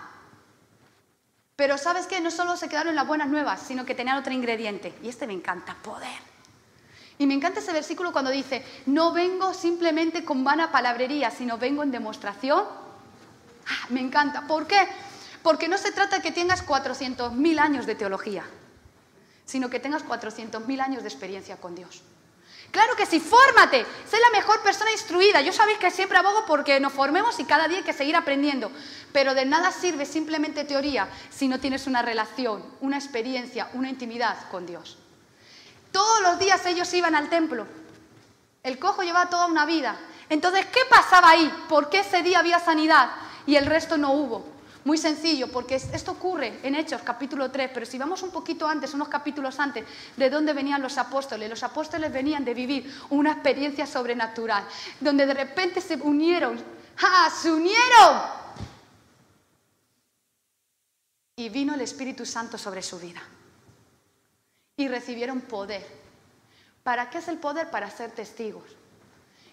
Pero 1.60 1.76
¿sabes 1.76 2.06
qué? 2.06 2.22
No 2.22 2.30
solo 2.30 2.56
se 2.56 2.70
quedaron 2.70 2.94
las 2.94 3.06
buenas 3.06 3.28
nuevas, 3.28 3.60
sino 3.60 3.84
que 3.84 3.94
tenían 3.94 4.16
otro 4.16 4.32
ingrediente. 4.32 4.94
Y 5.02 5.10
este 5.10 5.26
me 5.26 5.34
encanta, 5.34 5.76
poder. 5.82 6.18
Y 7.18 7.26
me 7.26 7.34
encanta 7.34 7.60
ese 7.60 7.74
versículo 7.74 8.12
cuando 8.12 8.30
dice, 8.30 8.64
no 8.86 9.12
vengo 9.12 9.52
simplemente 9.52 10.24
con 10.24 10.42
vana 10.42 10.72
palabrería, 10.72 11.30
sino 11.30 11.58
vengo 11.58 11.82
en 11.82 11.90
demostración. 11.90 12.64
Ah, 13.66 13.86
me 13.90 14.00
encanta. 14.00 14.46
¿Por 14.46 14.66
qué? 14.66 14.88
Porque 15.42 15.68
no 15.68 15.76
se 15.76 15.92
trata 15.92 16.16
de 16.16 16.22
que 16.22 16.32
tengas 16.32 16.66
400.000 16.66 17.58
años 17.58 17.84
de 17.84 17.94
teología, 17.94 18.42
sino 19.44 19.68
que 19.68 19.80
tengas 19.80 20.02
400.000 20.02 20.80
años 20.80 21.02
de 21.02 21.10
experiencia 21.10 21.58
con 21.58 21.74
Dios. 21.74 22.02
Claro 22.70 22.94
que 22.94 23.06
sí, 23.06 23.18
fórmate, 23.18 23.84
sé 24.08 24.18
la 24.20 24.38
mejor 24.38 24.62
persona 24.62 24.92
instruida. 24.92 25.40
Yo 25.40 25.52
sabéis 25.52 25.78
que 25.78 25.90
siempre 25.90 26.18
abogo 26.18 26.44
porque 26.46 26.78
nos 26.78 26.92
formemos 26.92 27.40
y 27.40 27.44
cada 27.44 27.66
día 27.66 27.78
hay 27.78 27.84
que 27.84 27.92
seguir 27.92 28.14
aprendiendo. 28.14 28.70
Pero 29.12 29.34
de 29.34 29.44
nada 29.44 29.72
sirve 29.72 30.06
simplemente 30.06 30.64
teoría 30.64 31.08
si 31.30 31.48
no 31.48 31.58
tienes 31.58 31.88
una 31.88 32.02
relación, 32.02 32.64
una 32.80 32.96
experiencia, 32.96 33.68
una 33.72 33.88
intimidad 33.88 34.48
con 34.50 34.66
Dios. 34.66 34.98
Todos 35.90 36.20
los 36.22 36.38
días 36.38 36.64
ellos 36.66 36.92
iban 36.94 37.16
al 37.16 37.28
templo. 37.28 37.66
El 38.62 38.78
cojo 38.78 39.02
llevaba 39.02 39.30
toda 39.30 39.46
una 39.46 39.66
vida. 39.66 39.98
Entonces, 40.28 40.66
¿qué 40.66 40.80
pasaba 40.88 41.30
ahí? 41.30 41.52
¿Por 41.68 41.90
qué 41.90 42.00
ese 42.00 42.22
día 42.22 42.38
había 42.38 42.60
sanidad 42.60 43.10
y 43.46 43.56
el 43.56 43.66
resto 43.66 43.98
no 43.98 44.12
hubo? 44.12 44.59
Muy 44.84 44.96
sencillo, 44.96 45.48
porque 45.48 45.74
esto 45.74 46.12
ocurre 46.12 46.58
en 46.62 46.74
Hechos 46.74 47.02
capítulo 47.02 47.50
3, 47.50 47.70
pero 47.74 47.84
si 47.84 47.98
vamos 47.98 48.22
un 48.22 48.30
poquito 48.30 48.66
antes, 48.66 48.94
unos 48.94 49.08
capítulos 49.08 49.60
antes, 49.60 49.84
¿de 50.16 50.30
dónde 50.30 50.54
venían 50.54 50.80
los 50.80 50.96
apóstoles? 50.96 51.50
Los 51.50 51.62
apóstoles 51.62 52.10
venían 52.10 52.44
de 52.44 52.54
vivir 52.54 52.94
una 53.10 53.32
experiencia 53.32 53.86
sobrenatural, 53.86 54.64
donde 54.98 55.26
de 55.26 55.34
repente 55.34 55.82
se 55.82 55.96
unieron, 55.96 56.58
¡ja! 56.96 57.30
¡Se 57.30 57.52
unieron! 57.52 58.40
Y 61.36 61.50
vino 61.50 61.74
el 61.74 61.82
Espíritu 61.82 62.24
Santo 62.24 62.56
sobre 62.56 62.82
su 62.82 62.98
vida. 62.98 63.20
Y 64.76 64.88
recibieron 64.88 65.42
poder. 65.42 65.86
¿Para 66.82 67.10
qué 67.10 67.18
es 67.18 67.28
el 67.28 67.36
poder? 67.36 67.70
Para 67.70 67.90
ser 67.90 68.12
testigos. 68.12 68.64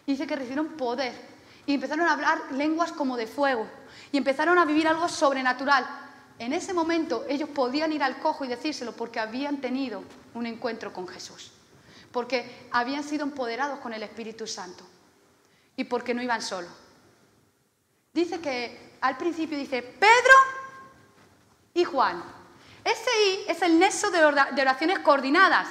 dice 0.05 0.25
que 0.25 0.35
recibieron 0.35 0.69
poder. 0.77 1.36
Y 1.67 1.75
empezaron 1.75 2.07
a 2.07 2.13
hablar 2.13 2.51
lenguas 2.53 2.91
como 2.91 3.15
de 3.15 3.27
fuego 3.27 3.67
y 4.11 4.17
empezaron 4.17 4.57
a 4.57 4.65
vivir 4.65 4.87
algo 4.87 5.07
sobrenatural. 5.07 5.85
En 6.39 6.53
ese 6.53 6.73
momento 6.73 7.25
ellos 7.29 7.49
podían 7.49 7.93
ir 7.93 8.01
al 8.01 8.19
cojo 8.19 8.45
y 8.45 8.47
decírselo 8.47 8.93
porque 8.93 9.19
habían 9.19 9.61
tenido 9.61 10.03
un 10.33 10.47
encuentro 10.47 10.93
con 10.93 11.07
Jesús, 11.07 11.51
porque 12.11 12.67
habían 12.71 13.03
sido 13.03 13.23
empoderados 13.23 13.79
con 13.79 13.93
el 13.93 14.01
Espíritu 14.01 14.47
Santo 14.47 14.83
y 15.75 15.83
porque 15.83 16.13
no 16.13 16.23
iban 16.23 16.41
solos. 16.41 16.71
Dice 18.13 18.39
que 18.39 18.97
al 19.01 19.17
principio 19.17 19.57
dice 19.57 19.81
Pedro 19.81 20.33
y 21.73 21.83
Juan. 21.83 22.23
Ese 22.83 23.09
I 23.25 23.45
es 23.51 23.61
el 23.61 23.77
nexo 23.77 24.09
de 24.09 24.23
oraciones 24.23 24.99
coordinadas. 24.99 25.67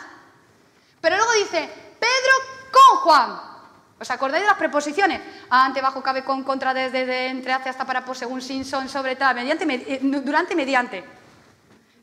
Pero 1.01 1.17
luego 1.17 1.33
dice 1.33 1.69
Pedro 1.99 2.35
con 2.71 3.01
Juan. 3.01 3.56
¿Os 3.99 4.11
acordáis 4.11 4.43
de 4.43 4.49
las 4.49 4.59
preposiciones? 4.59 5.23
Ante, 5.49 5.81
bajo, 5.81 6.03
cabe, 6.03 6.23
con, 6.23 6.45
contra, 6.45 6.75
desde, 6.75 7.29
entre, 7.29 7.53
hacia, 7.53 7.71
hasta, 7.71 7.87
para, 7.87 8.05
por, 8.05 8.17
según, 8.17 8.43
sin, 8.43 8.65
son, 8.65 8.89
sobre, 8.89 9.17
tal, 9.17 9.35
mediante, 9.35 9.65
eh, 9.65 10.01
durante, 10.03 10.55
mediante. 10.55 11.03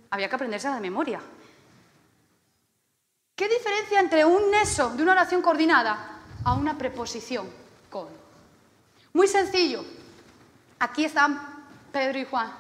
Había 0.10 0.28
que 0.28 0.36
aprenderse 0.36 0.70
de 0.70 0.80
memoria. 0.80 1.20
¿Qué 3.36 3.48
diferencia 3.48 4.00
entre 4.00 4.26
un 4.26 4.50
nexo 4.50 4.90
de 4.92 5.04
una 5.04 5.12
oración 5.12 5.42
coordinada 5.42 6.20
a 6.44 6.54
una 6.54 6.78
preposición 6.78 7.50
con? 7.90 8.08
Muy 9.14 9.28
sencillo. 9.28 9.86
Aquí 10.80 11.06
están 11.06 11.68
Pedro 11.92 12.20
y 12.20 12.26
Juan, 12.26 12.52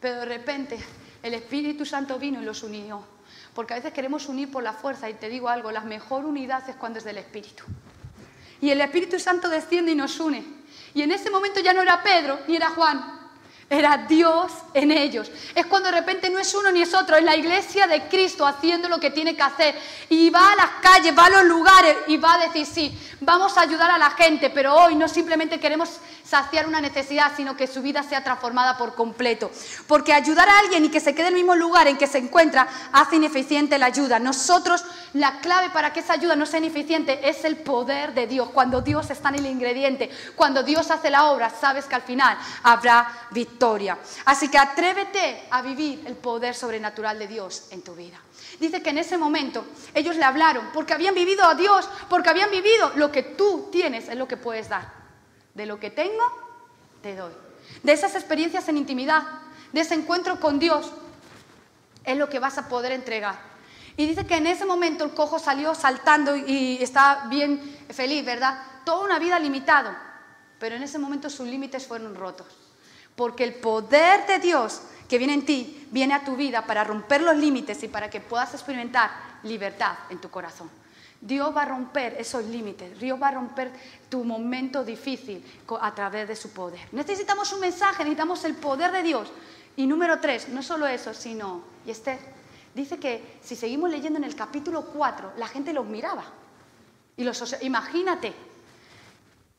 pero 0.00 0.20
de 0.20 0.24
repente 0.26 0.78
el 1.22 1.34
Espíritu 1.34 1.84
Santo 1.84 2.18
vino 2.18 2.40
y 2.40 2.44
los 2.44 2.62
unió. 2.62 3.04
Porque 3.54 3.74
a 3.74 3.76
veces 3.76 3.92
queremos 3.92 4.28
unir 4.28 4.50
por 4.50 4.62
la 4.62 4.72
fuerza 4.72 5.10
y 5.10 5.14
te 5.14 5.28
digo 5.28 5.48
algo, 5.48 5.72
la 5.72 5.80
mejor 5.80 6.24
unidad 6.24 6.68
es 6.68 6.76
cuando 6.76 6.98
es 6.98 7.04
del 7.04 7.18
Espíritu. 7.18 7.64
Y 8.60 8.70
el 8.70 8.80
Espíritu 8.80 9.18
Santo 9.18 9.48
desciende 9.48 9.92
y 9.92 9.94
nos 9.94 10.18
une. 10.20 10.44
Y 10.94 11.02
en 11.02 11.12
ese 11.12 11.30
momento 11.30 11.60
ya 11.60 11.72
no 11.72 11.82
era 11.82 12.02
Pedro 12.02 12.40
ni 12.48 12.56
era 12.56 12.70
Juan, 12.70 13.19
era 13.70 13.98
Dios 14.08 14.50
en 14.74 14.90
ellos. 14.90 15.30
Es 15.54 15.64
cuando 15.66 15.90
de 15.90 16.00
repente 16.00 16.28
no 16.28 16.40
es 16.40 16.52
uno 16.54 16.72
ni 16.72 16.82
es 16.82 16.92
otro, 16.92 17.16
es 17.16 17.22
la 17.22 17.36
iglesia 17.36 17.86
de 17.86 18.08
Cristo 18.08 18.44
haciendo 18.44 18.88
lo 18.88 18.98
que 18.98 19.12
tiene 19.12 19.36
que 19.36 19.42
hacer. 19.42 19.78
Y 20.08 20.28
va 20.28 20.52
a 20.52 20.56
las 20.56 20.70
calles, 20.82 21.16
va 21.16 21.26
a 21.26 21.30
los 21.30 21.44
lugares 21.44 21.96
y 22.08 22.16
va 22.16 22.34
a 22.34 22.38
decir, 22.38 22.66
sí, 22.66 22.98
vamos 23.20 23.56
a 23.56 23.60
ayudar 23.60 23.92
a 23.92 23.98
la 23.98 24.10
gente, 24.10 24.50
pero 24.50 24.74
hoy 24.74 24.96
no 24.96 25.06
simplemente 25.06 25.60
queremos 25.60 26.00
saciar 26.24 26.66
una 26.66 26.80
necesidad, 26.80 27.32
sino 27.36 27.56
que 27.56 27.68
su 27.68 27.80
vida 27.80 28.02
sea 28.02 28.24
transformada 28.24 28.76
por 28.76 28.96
completo. 28.96 29.52
Porque 29.86 30.12
ayudar 30.12 30.48
a 30.48 30.58
alguien 30.58 30.84
y 30.84 30.88
que 30.88 31.00
se 31.00 31.14
quede 31.14 31.28
en 31.28 31.34
el 31.34 31.40
mismo 31.40 31.54
lugar 31.54 31.86
en 31.86 31.96
que 31.96 32.08
se 32.08 32.18
encuentra 32.18 32.66
hace 32.92 33.16
ineficiente 33.16 33.78
la 33.78 33.86
ayuda. 33.86 34.18
Nosotros, 34.18 34.84
la 35.12 35.38
clave 35.38 35.70
para 35.70 35.92
que 35.92 36.00
esa 36.00 36.14
ayuda 36.14 36.34
no 36.34 36.46
sea 36.46 36.58
ineficiente 36.58 37.28
es 37.28 37.44
el 37.44 37.56
poder 37.56 38.14
de 38.14 38.26
Dios. 38.26 38.48
Cuando 38.50 38.80
Dios 38.80 39.10
está 39.10 39.28
en 39.28 39.36
el 39.36 39.46
ingrediente, 39.46 40.10
cuando 40.34 40.64
Dios 40.64 40.90
hace 40.90 41.10
la 41.10 41.30
obra, 41.30 41.50
sabes 41.50 41.86
que 41.86 41.94
al 41.94 42.02
final 42.02 42.36
habrá 42.64 43.28
victoria. 43.30 43.59
Así 44.24 44.48
que 44.48 44.56
atrévete 44.56 45.46
a 45.50 45.60
vivir 45.60 46.02
el 46.06 46.16
poder 46.16 46.54
sobrenatural 46.54 47.18
de 47.18 47.26
Dios 47.26 47.68
en 47.70 47.82
tu 47.82 47.94
vida. 47.94 48.18
Dice 48.58 48.82
que 48.82 48.90
en 48.90 48.98
ese 48.98 49.18
momento 49.18 49.66
ellos 49.92 50.16
le 50.16 50.24
hablaron 50.24 50.70
porque 50.72 50.94
habían 50.94 51.14
vivido 51.14 51.44
a 51.44 51.54
Dios, 51.54 51.88
porque 52.08 52.30
habían 52.30 52.50
vivido 52.50 52.92
lo 52.96 53.12
que 53.12 53.22
tú 53.22 53.68
tienes 53.70 54.08
es 54.08 54.16
lo 54.16 54.26
que 54.26 54.38
puedes 54.38 54.68
dar. 54.70 54.90
De 55.54 55.66
lo 55.66 55.78
que 55.78 55.90
tengo, 55.90 56.24
te 57.02 57.14
doy. 57.14 57.32
De 57.82 57.92
esas 57.92 58.14
experiencias 58.14 58.66
en 58.68 58.78
intimidad, 58.78 59.22
de 59.72 59.80
ese 59.82 59.94
encuentro 59.94 60.40
con 60.40 60.58
Dios, 60.58 60.90
es 62.04 62.16
lo 62.16 62.30
que 62.30 62.38
vas 62.38 62.56
a 62.56 62.68
poder 62.68 62.92
entregar. 62.92 63.38
Y 63.96 64.06
dice 64.06 64.26
que 64.26 64.36
en 64.36 64.46
ese 64.46 64.64
momento 64.64 65.04
el 65.04 65.10
cojo 65.10 65.38
salió 65.38 65.74
saltando 65.74 66.34
y 66.34 66.78
está 66.80 67.26
bien 67.28 67.78
feliz, 67.90 68.24
¿verdad? 68.24 68.62
Toda 68.86 69.04
una 69.04 69.18
vida 69.18 69.38
limitado, 69.38 69.94
pero 70.58 70.76
en 70.76 70.82
ese 70.82 70.98
momento 70.98 71.28
sus 71.28 71.46
límites 71.46 71.86
fueron 71.86 72.14
rotos. 72.14 72.69
Porque 73.20 73.44
el 73.44 73.52
poder 73.52 74.26
de 74.26 74.38
Dios 74.38 74.80
que 75.06 75.18
viene 75.18 75.34
en 75.34 75.44
ti 75.44 75.86
viene 75.90 76.14
a 76.14 76.24
tu 76.24 76.36
vida 76.36 76.64
para 76.64 76.84
romper 76.84 77.20
los 77.20 77.36
límites 77.36 77.82
y 77.82 77.88
para 77.88 78.08
que 78.08 78.18
puedas 78.18 78.54
experimentar 78.54 79.10
libertad 79.42 79.92
en 80.08 80.22
tu 80.22 80.30
corazón. 80.30 80.70
Dios 81.20 81.54
va 81.54 81.64
a 81.64 81.66
romper 81.66 82.16
esos 82.18 82.46
límites, 82.46 82.98
Dios 82.98 83.20
va 83.20 83.28
a 83.28 83.32
romper 83.32 83.72
tu 84.08 84.24
momento 84.24 84.82
difícil 84.84 85.44
a 85.82 85.94
través 85.94 86.28
de 86.28 86.34
su 86.34 86.50
poder. 86.54 86.80
Necesitamos 86.92 87.52
un 87.52 87.60
mensaje, 87.60 88.04
necesitamos 88.04 88.42
el 88.44 88.54
poder 88.54 88.90
de 88.90 89.02
Dios. 89.02 89.30
Y 89.76 89.86
número 89.86 90.18
tres, 90.18 90.48
no 90.48 90.62
solo 90.62 90.86
eso, 90.86 91.12
sino, 91.12 91.62
y 91.84 91.90
este 91.90 92.18
dice 92.74 92.98
que 92.98 93.38
si 93.42 93.54
seguimos 93.54 93.90
leyendo 93.90 94.18
en 94.18 94.24
el 94.24 94.34
capítulo 94.34 94.86
4, 94.86 95.34
la 95.36 95.46
gente 95.46 95.74
los 95.74 95.84
miraba. 95.84 96.24
Y 97.18 97.24
los, 97.24 97.54
imagínate, 97.60 98.32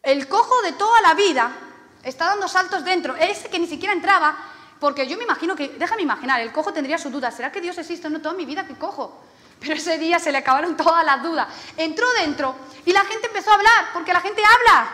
el 0.01 0.27
cojo 0.27 0.63
de 0.63 0.71
toda 0.71 0.99
la 1.01 1.13
vida 1.13 1.67
está 2.03 2.25
dando 2.25 2.47
saltos 2.47 2.83
dentro, 2.83 3.15
ese 3.15 3.49
que 3.49 3.59
ni 3.59 3.67
siquiera 3.67 3.93
entraba, 3.93 4.37
porque 4.79 5.07
yo 5.07 5.17
me 5.17 5.23
imagino 5.23 5.55
que, 5.55 5.69
déjame 5.69 6.01
imaginar, 6.01 6.41
el 6.41 6.51
cojo 6.51 6.73
tendría 6.73 6.97
su 6.97 7.09
duda, 7.09 7.31
¿será 7.31 7.51
que 7.51 7.61
Dios 7.61 7.77
existe 7.77 8.07
o 8.07 8.09
no 8.09 8.21
toda 8.21 8.33
mi 8.33 8.45
vida 8.45 8.65
que 8.65 8.75
cojo? 8.75 9.21
Pero 9.59 9.75
ese 9.75 9.99
día 9.99 10.17
se 10.17 10.31
le 10.31 10.39
acabaron 10.39 10.75
todas 10.77 11.05
las 11.05 11.21
dudas. 11.21 11.47
Entró 11.77 12.07
dentro 12.19 12.55
y 12.85 12.91
la 12.91 13.01
gente 13.01 13.27
empezó 13.27 13.51
a 13.51 13.55
hablar, 13.55 13.89
porque 13.93 14.11
la 14.11 14.21
gente 14.21 14.41
habla. 14.43 14.91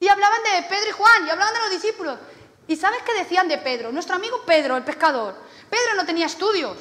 Y 0.00 0.08
hablaban 0.08 0.38
de 0.42 0.62
Pedro 0.62 0.88
y 0.88 0.92
Juan, 0.92 1.26
y 1.26 1.30
hablaban 1.30 1.52
de 1.52 1.60
los 1.60 1.70
discípulos. 1.70 2.18
¿Y 2.68 2.76
sabes 2.76 3.02
qué 3.02 3.14
decían 3.14 3.48
de 3.48 3.58
Pedro? 3.58 3.92
Nuestro 3.92 4.16
amigo 4.16 4.42
Pedro, 4.46 4.76
el 4.76 4.84
pescador. 4.84 5.34
Pedro 5.68 5.94
no 5.96 6.06
tenía 6.06 6.26
estudios. 6.26 6.78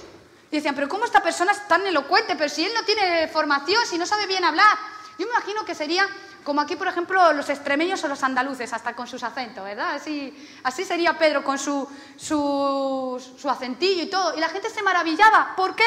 Y 0.52 0.58
decían, 0.58 0.76
pero 0.76 0.88
¿cómo 0.88 1.04
esta 1.04 1.22
persona 1.22 1.52
es 1.52 1.68
tan 1.68 1.86
elocuente? 1.86 2.36
Pero 2.36 2.50
si 2.50 2.64
él 2.66 2.72
no 2.74 2.84
tiene 2.84 3.28
formación, 3.28 3.86
si 3.86 3.98
no 3.98 4.06
sabe 4.06 4.28
bien 4.28 4.46
hablar. 4.46 4.78
Yo 5.18 5.26
me 5.26 5.32
imagino 5.32 5.66
que 5.66 5.76
sería 5.76 6.08
como 6.48 6.62
aquí, 6.62 6.78
por 6.78 6.88
ejemplo, 6.88 7.34
los 7.34 7.50
extremeños 7.50 8.02
o 8.06 8.08
los 8.08 8.24
andaluces, 8.24 8.72
hasta 8.72 8.96
con 8.96 9.06
sus 9.06 9.22
acentos, 9.22 9.66
¿verdad? 9.66 9.96
Así, 9.96 10.34
así 10.64 10.86
sería 10.86 11.18
Pedro 11.18 11.44
con 11.44 11.60
su, 11.60 11.86
su, 12.16 13.22
su 13.38 13.50
acentillo 13.50 14.04
y 14.04 14.10
todo. 14.10 14.34
Y 14.34 14.40
la 14.40 14.48
gente 14.48 14.70
se 14.70 14.82
maravillaba. 14.82 15.56
¿Por 15.58 15.76
qué? 15.76 15.84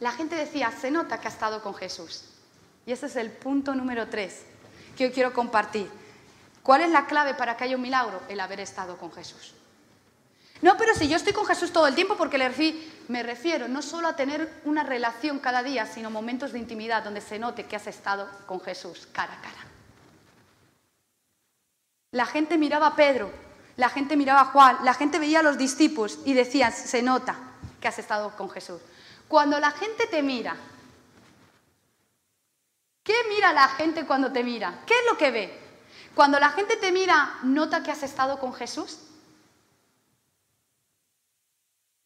la 0.00 0.12
gente 0.12 0.34
decía, 0.34 0.70
se 0.70 0.90
nota 0.90 1.20
que 1.20 1.28
ha 1.28 1.30
estado 1.30 1.60
con 1.62 1.74
Jesús. 1.74 2.24
Y 2.86 2.92
ese 2.92 3.04
es 3.04 3.16
el 3.16 3.30
punto 3.30 3.74
número 3.74 4.08
tres 4.08 4.46
que 4.96 5.08
yo 5.08 5.12
quiero 5.12 5.34
compartir. 5.34 5.90
¿Cuál 6.62 6.80
es 6.80 6.90
la 6.90 7.04
clave 7.04 7.34
para 7.34 7.54
que 7.58 7.64
haya 7.64 7.76
un 7.76 7.82
milagro? 7.82 8.22
El 8.30 8.40
haber 8.40 8.60
estado 8.60 8.96
con 8.96 9.12
Jesús. 9.12 9.55
No, 10.62 10.76
pero 10.76 10.94
si 10.94 11.08
yo 11.08 11.16
estoy 11.16 11.32
con 11.32 11.46
Jesús 11.46 11.72
todo 11.72 11.86
el 11.86 11.94
tiempo, 11.94 12.16
porque 12.16 12.38
me 13.08 13.22
refiero 13.22 13.68
no 13.68 13.82
solo 13.82 14.08
a 14.08 14.16
tener 14.16 14.60
una 14.64 14.82
relación 14.82 15.38
cada 15.38 15.62
día, 15.62 15.86
sino 15.86 16.10
momentos 16.10 16.52
de 16.52 16.58
intimidad 16.58 17.04
donde 17.04 17.20
se 17.20 17.38
note 17.38 17.66
que 17.66 17.76
has 17.76 17.86
estado 17.86 18.28
con 18.46 18.60
Jesús 18.60 19.06
cara 19.12 19.34
a 19.34 19.40
cara. 19.40 19.66
La 22.12 22.24
gente 22.24 22.56
miraba 22.56 22.86
a 22.88 22.96
Pedro, 22.96 23.30
la 23.76 23.90
gente 23.90 24.16
miraba 24.16 24.40
a 24.40 24.44
Juan, 24.46 24.78
la 24.84 24.94
gente 24.94 25.18
veía 25.18 25.40
a 25.40 25.42
los 25.42 25.58
discípulos 25.58 26.20
y 26.24 26.32
decían, 26.32 26.72
se 26.72 27.02
nota 27.02 27.36
que 27.80 27.88
has 27.88 27.98
estado 27.98 28.34
con 28.36 28.48
Jesús. 28.48 28.80
Cuando 29.28 29.60
la 29.60 29.70
gente 29.72 30.06
te 30.06 30.22
mira, 30.22 30.56
¿qué 33.02 33.14
mira 33.28 33.52
la 33.52 33.68
gente 33.68 34.06
cuando 34.06 34.32
te 34.32 34.42
mira? 34.42 34.80
¿Qué 34.86 34.94
es 34.94 35.04
lo 35.10 35.18
que 35.18 35.30
ve? 35.30 35.60
Cuando 36.14 36.40
la 36.40 36.48
gente 36.50 36.76
te 36.76 36.90
mira, 36.92 37.40
¿nota 37.42 37.82
que 37.82 37.90
has 37.90 38.02
estado 38.02 38.38
con 38.38 38.54
Jesús? 38.54 38.98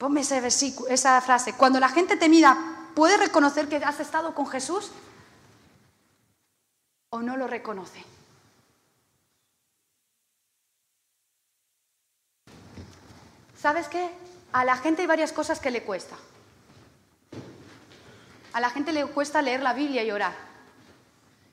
Ponme 0.00 0.22
esa 0.22 1.20
frase. 1.20 1.52
Cuando 1.52 1.78
la 1.78 1.90
gente 1.90 2.16
te 2.16 2.30
mira, 2.30 2.56
¿puede 2.94 3.18
reconocer 3.18 3.68
que 3.68 3.76
has 3.76 4.00
estado 4.00 4.34
con 4.34 4.46
Jesús? 4.46 4.90
¿O 7.10 7.20
no 7.20 7.36
lo 7.36 7.46
reconoce? 7.46 8.02
¿Sabes 13.60 13.88
qué? 13.88 14.10
A 14.54 14.64
la 14.64 14.78
gente 14.78 15.02
hay 15.02 15.06
varias 15.06 15.32
cosas 15.32 15.60
que 15.60 15.70
le 15.70 15.82
cuesta. 15.82 16.16
A 18.54 18.60
la 18.60 18.70
gente 18.70 18.94
le 18.94 19.04
cuesta 19.04 19.42
leer 19.42 19.62
la 19.62 19.74
Biblia 19.74 20.02
y 20.02 20.10
orar. 20.10 20.32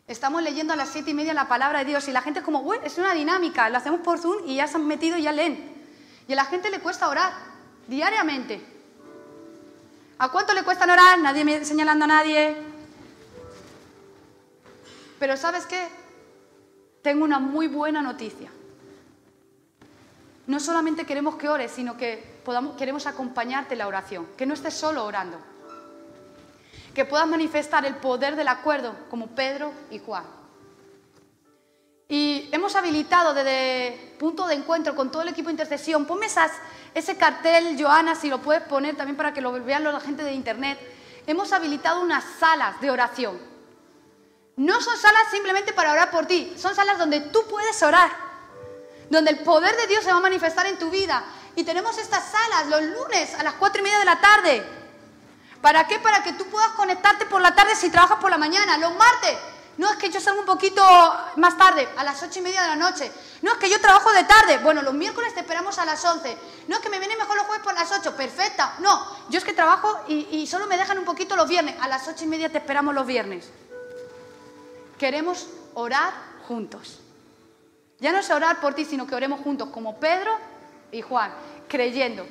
Estamos 0.07 0.41
leyendo 0.41 0.71
a 0.71 0.77
las 0.77 0.87
siete 0.87 1.11
y 1.11 1.13
media 1.13 1.33
la 1.33 1.49
palabra 1.49 1.79
de 1.79 1.85
Dios 1.85 2.07
y 2.07 2.13
la 2.13 2.21
gente 2.21 2.39
es 2.39 2.45
como, 2.45 2.63
bueno, 2.63 2.85
es 2.85 2.97
una 2.97 3.13
dinámica, 3.13 3.67
lo 3.67 3.75
hacemos 3.75 3.99
por 3.99 4.19
Zoom 4.19 4.47
y 4.47 4.55
ya 4.55 4.67
se 4.67 4.77
han 4.77 4.87
metido 4.87 5.17
y 5.17 5.23
ya 5.23 5.33
leen. 5.33 5.85
Y 6.29 6.31
a 6.31 6.37
la 6.37 6.45
gente 6.45 6.69
le 6.69 6.79
cuesta 6.79 7.09
orar 7.09 7.56
diariamente. 7.87 8.61
¿A 10.19 10.29
cuánto 10.29 10.53
le 10.53 10.63
cuesta 10.63 10.85
orar? 10.85 11.19
Nadie 11.19 11.45
me 11.45 11.63
señalando 11.63 12.05
a 12.05 12.07
nadie. 12.07 12.55
Pero 15.19 15.37
¿sabes 15.37 15.65
qué? 15.65 15.87
Tengo 17.01 17.23
una 17.23 17.39
muy 17.39 17.67
buena 17.67 18.01
noticia. 18.01 18.49
No 20.47 20.59
solamente 20.59 21.05
queremos 21.05 21.35
que 21.35 21.49
ores, 21.49 21.71
sino 21.71 21.97
que 21.97 22.41
podamos, 22.45 22.77
queremos 22.77 23.05
acompañarte 23.05 23.73
en 23.73 23.79
la 23.79 23.87
oración, 23.87 24.27
que 24.37 24.45
no 24.45 24.53
estés 24.53 24.73
solo 24.73 25.05
orando 25.05 25.37
que 26.97 27.05
puedas 27.05 27.27
manifestar 27.27 27.85
el 27.85 27.97
poder 27.97 28.35
del 28.35 28.47
acuerdo 28.47 28.95
como 29.11 29.27
Pedro 29.27 29.71
y 29.91 29.99
Juan. 29.99 30.23
Y 32.09 32.49
hemos 32.53 32.75
habilitado 32.75 33.33
desde 33.33 34.15
punto 34.17 34.47
de 34.47 34.55
encuentro 34.55 34.95
con 34.95 35.11
todo 35.11 35.23
el 35.23 35.27
equipo 35.29 35.47
de 35.47 35.53
intercesión. 35.53 36.05
Ponme 36.05 36.27
ese 36.93 37.17
cartel, 37.17 37.75
Joana, 37.79 38.15
si 38.15 38.29
lo 38.29 38.41
puedes 38.41 38.63
poner 38.63 38.95
también 38.95 39.17
para 39.17 39.33
que 39.33 39.41
lo 39.41 39.51
vean 39.51 39.83
la 39.83 39.99
gente 39.99 40.23
de 40.23 40.31
internet. 40.31 40.79
Hemos 41.27 41.51
habilitado 41.51 42.01
unas 42.01 42.23
salas 42.39 42.79
de 42.79 42.89
oración. 42.89 43.37
No 44.55 44.79
son 44.81 44.97
salas 44.97 45.23
simplemente 45.29 45.73
para 45.73 45.91
orar 45.91 46.09
por 46.09 46.25
ti, 46.25 46.53
son 46.57 46.73
salas 46.73 46.97
donde 46.97 47.19
tú 47.19 47.43
puedes 47.47 47.83
orar, 47.83 48.09
donde 49.09 49.31
el 49.31 49.39
poder 49.39 49.75
de 49.75 49.85
Dios 49.87 50.03
se 50.03 50.11
va 50.11 50.17
a 50.17 50.21
manifestar 50.21 50.65
en 50.65 50.79
tu 50.79 50.89
vida. 50.89 51.23
Y 51.55 51.63
tenemos 51.63 51.97
estas 51.97 52.23
salas 52.31 52.67
los 52.67 52.81
lunes 52.81 53.35
a 53.35 53.43
las 53.43 53.53
cuatro 53.55 53.81
y 53.81 53.83
media 53.83 53.99
de 53.99 54.05
la 54.05 54.19
tarde. 54.19 54.63
¿Para 55.61 55.85
qué? 55.87 55.99
Para 55.99 56.23
que 56.23 56.33
tú 56.33 56.45
puedas 56.45 56.69
conectarte 56.69 57.25
por 57.25 57.41
la 57.41 57.53
tarde 57.53 57.75
si 57.75 57.89
trabajas 57.89 58.19
por 58.19 58.31
la 58.31 58.37
mañana. 58.37 58.77
Los 58.77 58.95
martes. 58.95 59.37
No 59.77 59.91
es 59.91 59.97
que 59.97 60.09
yo 60.09 60.19
salgo 60.19 60.39
un 60.39 60.45
poquito 60.45 60.83
más 61.35 61.55
tarde, 61.55 61.87
a 61.97 62.03
las 62.03 62.21
ocho 62.23 62.39
y 62.39 62.41
media 62.41 62.63
de 62.63 62.67
la 62.69 62.75
noche. 62.75 63.11
No 63.43 63.53
es 63.53 63.57
que 63.59 63.69
yo 63.69 63.79
trabajo 63.79 64.11
de 64.11 64.23
tarde. 64.23 64.57
Bueno, 64.57 64.81
los 64.81 64.93
miércoles 64.93 65.33
te 65.35 65.41
esperamos 65.41 65.77
a 65.77 65.85
las 65.85 66.03
once. 66.03 66.35
No 66.67 66.77
es 66.77 66.81
que 66.81 66.89
me 66.89 66.97
viene 66.97 67.15
mejor 67.15 67.37
los 67.37 67.45
jueves 67.45 67.63
por 67.63 67.75
las 67.75 67.91
ocho. 67.91 68.15
Perfecta. 68.15 68.75
No, 68.79 69.05
yo 69.29 69.37
es 69.37 69.43
que 69.43 69.53
trabajo 69.53 69.99
y, 70.07 70.27
y 70.31 70.47
solo 70.47 70.65
me 70.65 70.77
dejan 70.77 70.97
un 70.97 71.05
poquito 71.05 71.35
los 71.35 71.47
viernes. 71.47 71.75
A 71.79 71.87
las 71.87 72.07
ocho 72.07 72.23
y 72.23 72.27
media 72.27 72.51
te 72.51 72.57
esperamos 72.57 72.95
los 72.95 73.05
viernes. 73.05 73.51
Queremos 74.97 75.47
orar 75.75 76.11
juntos. 76.47 76.99
Ya 77.99 78.11
no 78.11 78.17
es 78.17 78.29
orar 78.31 78.59
por 78.59 78.73
ti, 78.73 78.83
sino 78.83 79.05
que 79.05 79.13
oremos 79.13 79.41
juntos, 79.41 79.69
como 79.69 79.99
Pedro 79.99 80.37
y 80.91 81.01
Juan, 81.01 81.31
creyendo 81.67 82.25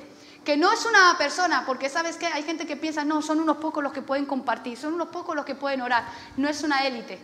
que 0.46 0.56
no 0.56 0.72
es 0.72 0.86
una 0.86 1.18
persona, 1.18 1.64
porque 1.66 1.88
sabes 1.90 2.16
que 2.16 2.26
hay 2.26 2.44
gente 2.44 2.66
que 2.66 2.76
piensa, 2.76 3.04
no, 3.04 3.20
son 3.20 3.40
unos 3.40 3.56
pocos 3.56 3.82
los 3.82 3.92
que 3.92 4.00
pueden 4.00 4.26
compartir, 4.26 4.78
son 4.78 4.94
unos 4.94 5.08
pocos 5.08 5.34
los 5.34 5.44
que 5.44 5.56
pueden 5.56 5.82
orar. 5.82 6.04
No 6.36 6.48
es 6.48 6.62
una 6.62 6.86
élite, 6.86 7.18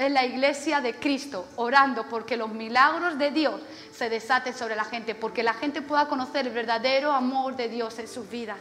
es 0.00 0.10
la 0.10 0.24
iglesia 0.24 0.80
de 0.80 0.94
Cristo, 0.94 1.46
orando 1.56 2.08
porque 2.08 2.38
los 2.38 2.50
milagros 2.50 3.18
de 3.18 3.30
Dios 3.30 3.60
se 3.92 4.08
desaten 4.08 4.54
sobre 4.54 4.74
la 4.74 4.84
gente, 4.84 5.14
porque 5.14 5.42
la 5.42 5.52
gente 5.52 5.82
pueda 5.82 6.08
conocer 6.08 6.46
el 6.46 6.54
verdadero 6.54 7.12
amor 7.12 7.54
de 7.54 7.68
Dios 7.68 7.98
en 7.98 8.08
sus 8.08 8.28
vidas. 8.30 8.56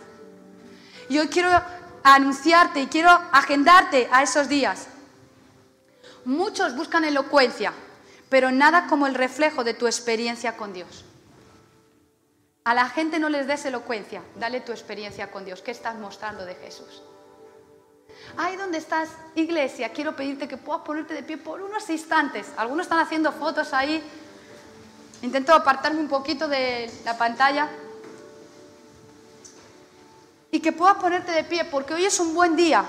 Y 1.07 1.17
hoy 1.17 1.29
quiero 1.29 1.49
anunciarte 2.03 2.81
y 2.81 2.87
quiero 2.87 3.09
agendarte 3.31 4.09
a 4.11 4.21
esos 4.21 4.49
días. 4.49 4.87
Muchos 6.25 6.75
buscan 6.75 7.05
elocuencia, 7.05 7.71
pero 8.27 8.51
nada 8.51 8.87
como 8.87 9.07
el 9.07 9.15
reflejo 9.15 9.63
de 9.63 9.73
tu 9.73 9.87
experiencia 9.87 10.57
con 10.57 10.73
Dios. 10.73 11.05
A 12.65 12.73
la 12.73 12.89
gente 12.89 13.17
no 13.17 13.29
les 13.29 13.47
des 13.47 13.63
elocuencia, 13.63 14.21
dale 14.35 14.59
tu 14.59 14.73
experiencia 14.73 15.31
con 15.31 15.45
Dios. 15.45 15.61
¿Qué 15.61 15.71
estás 15.71 15.95
mostrando 15.95 16.43
de 16.43 16.55
Jesús? 16.55 17.01
Ahí 18.37 18.55
donde 18.55 18.77
estás, 18.77 19.09
iglesia, 19.35 19.89
quiero 19.89 20.15
pedirte 20.15 20.47
que 20.47 20.57
puedas 20.57 20.83
ponerte 20.83 21.13
de 21.13 21.23
pie 21.23 21.37
por 21.37 21.61
unos 21.61 21.89
instantes. 21.89 22.47
Algunos 22.57 22.85
están 22.85 22.99
haciendo 22.99 23.31
fotos 23.31 23.73
ahí. 23.73 24.03
Intento 25.21 25.53
apartarme 25.53 25.99
un 25.99 26.07
poquito 26.07 26.47
de 26.47 26.91
la 27.03 27.17
pantalla. 27.17 27.69
Y 30.51 30.59
que 30.59 30.71
puedas 30.71 30.95
ponerte 30.95 31.31
de 31.31 31.43
pie, 31.43 31.65
porque 31.65 31.93
hoy 31.93 32.05
es 32.05 32.19
un 32.19 32.33
buen 32.33 32.55
día 32.55 32.85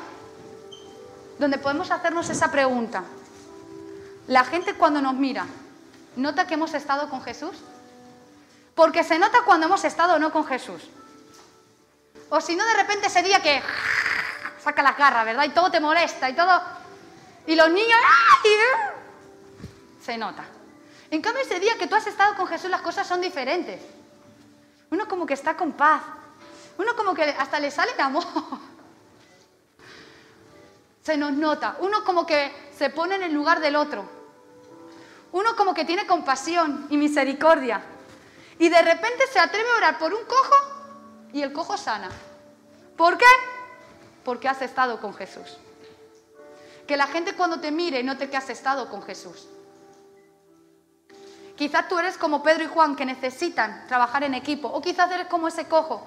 donde 1.38 1.58
podemos 1.58 1.90
hacernos 1.90 2.28
esa 2.30 2.50
pregunta. 2.50 3.02
La 4.26 4.44
gente 4.44 4.74
cuando 4.74 5.02
nos 5.02 5.14
mira, 5.14 5.46
¿nota 6.16 6.46
que 6.46 6.54
hemos 6.54 6.74
estado 6.74 7.08
con 7.10 7.22
Jesús? 7.22 7.56
Porque 8.74 9.02
se 9.02 9.18
nota 9.18 9.38
cuando 9.44 9.66
hemos 9.66 9.84
estado 9.84 10.14
o 10.14 10.18
no 10.18 10.30
con 10.30 10.46
Jesús. 10.46 10.82
O 12.28 12.40
si 12.40 12.54
no, 12.54 12.64
de 12.64 12.74
repente 12.74 13.08
ese 13.08 13.22
día 13.22 13.42
que 13.42 13.60
saca 14.62 14.82
las 14.82 14.96
garras, 14.96 15.24
¿verdad? 15.24 15.44
Y 15.44 15.50
todo 15.50 15.70
te 15.70 15.80
molesta 15.80 16.28
y 16.28 16.34
todo. 16.34 16.62
Y 17.46 17.54
los 17.54 17.70
niños. 17.70 17.98
Se 20.02 20.16
nota. 20.16 20.44
En 21.10 21.20
cambio, 21.20 21.42
ese 21.42 21.58
día 21.58 21.76
que 21.76 21.86
tú 21.86 21.94
has 21.94 22.06
estado 22.06 22.36
con 22.36 22.46
Jesús, 22.46 22.70
las 22.70 22.82
cosas 22.82 23.06
son 23.06 23.20
diferentes. 23.20 23.80
Uno 24.90 25.06
como 25.08 25.26
que 25.26 25.34
está 25.34 25.56
con 25.56 25.72
paz. 25.72 26.02
Uno 26.78 26.94
como 26.96 27.14
que 27.14 27.22
hasta 27.22 27.58
le 27.60 27.70
sale 27.70 27.94
de 27.94 28.02
amor. 28.02 28.24
Se 31.02 31.16
nos 31.16 31.32
nota. 31.32 31.76
Uno 31.80 32.04
como 32.04 32.26
que 32.26 32.70
se 32.76 32.90
pone 32.90 33.16
en 33.16 33.22
el 33.24 33.32
lugar 33.32 33.60
del 33.60 33.76
otro. 33.76 34.08
Uno 35.32 35.56
como 35.56 35.74
que 35.74 35.84
tiene 35.84 36.06
compasión 36.06 36.86
y 36.90 36.96
misericordia. 36.96 37.82
Y 38.58 38.68
de 38.68 38.82
repente 38.82 39.26
se 39.32 39.38
atreve 39.38 39.68
a 39.70 39.76
orar 39.76 39.98
por 39.98 40.12
un 40.12 40.24
cojo 40.24 40.54
y 41.32 41.42
el 41.42 41.52
cojo 41.52 41.76
sana. 41.76 42.10
¿Por 42.96 43.16
qué? 43.16 43.24
Porque 44.24 44.48
has 44.48 44.62
estado 44.62 45.00
con 45.00 45.14
Jesús. 45.14 45.58
Que 46.86 46.96
la 46.96 47.06
gente 47.06 47.34
cuando 47.34 47.60
te 47.60 47.70
mire 47.70 48.02
note 48.02 48.28
que 48.28 48.36
has 48.36 48.50
estado 48.50 48.88
con 48.90 49.02
Jesús. 49.02 49.48
Quizás 51.56 51.88
tú 51.88 51.98
eres 51.98 52.16
como 52.16 52.42
Pedro 52.42 52.64
y 52.64 52.68
Juan 52.68 52.96
que 52.96 53.04
necesitan 53.04 53.86
trabajar 53.86 54.24
en 54.24 54.34
equipo, 54.34 54.68
o 54.68 54.80
quizás 54.80 55.10
eres 55.12 55.26
como 55.26 55.46
ese 55.46 55.66
cojo 55.66 56.06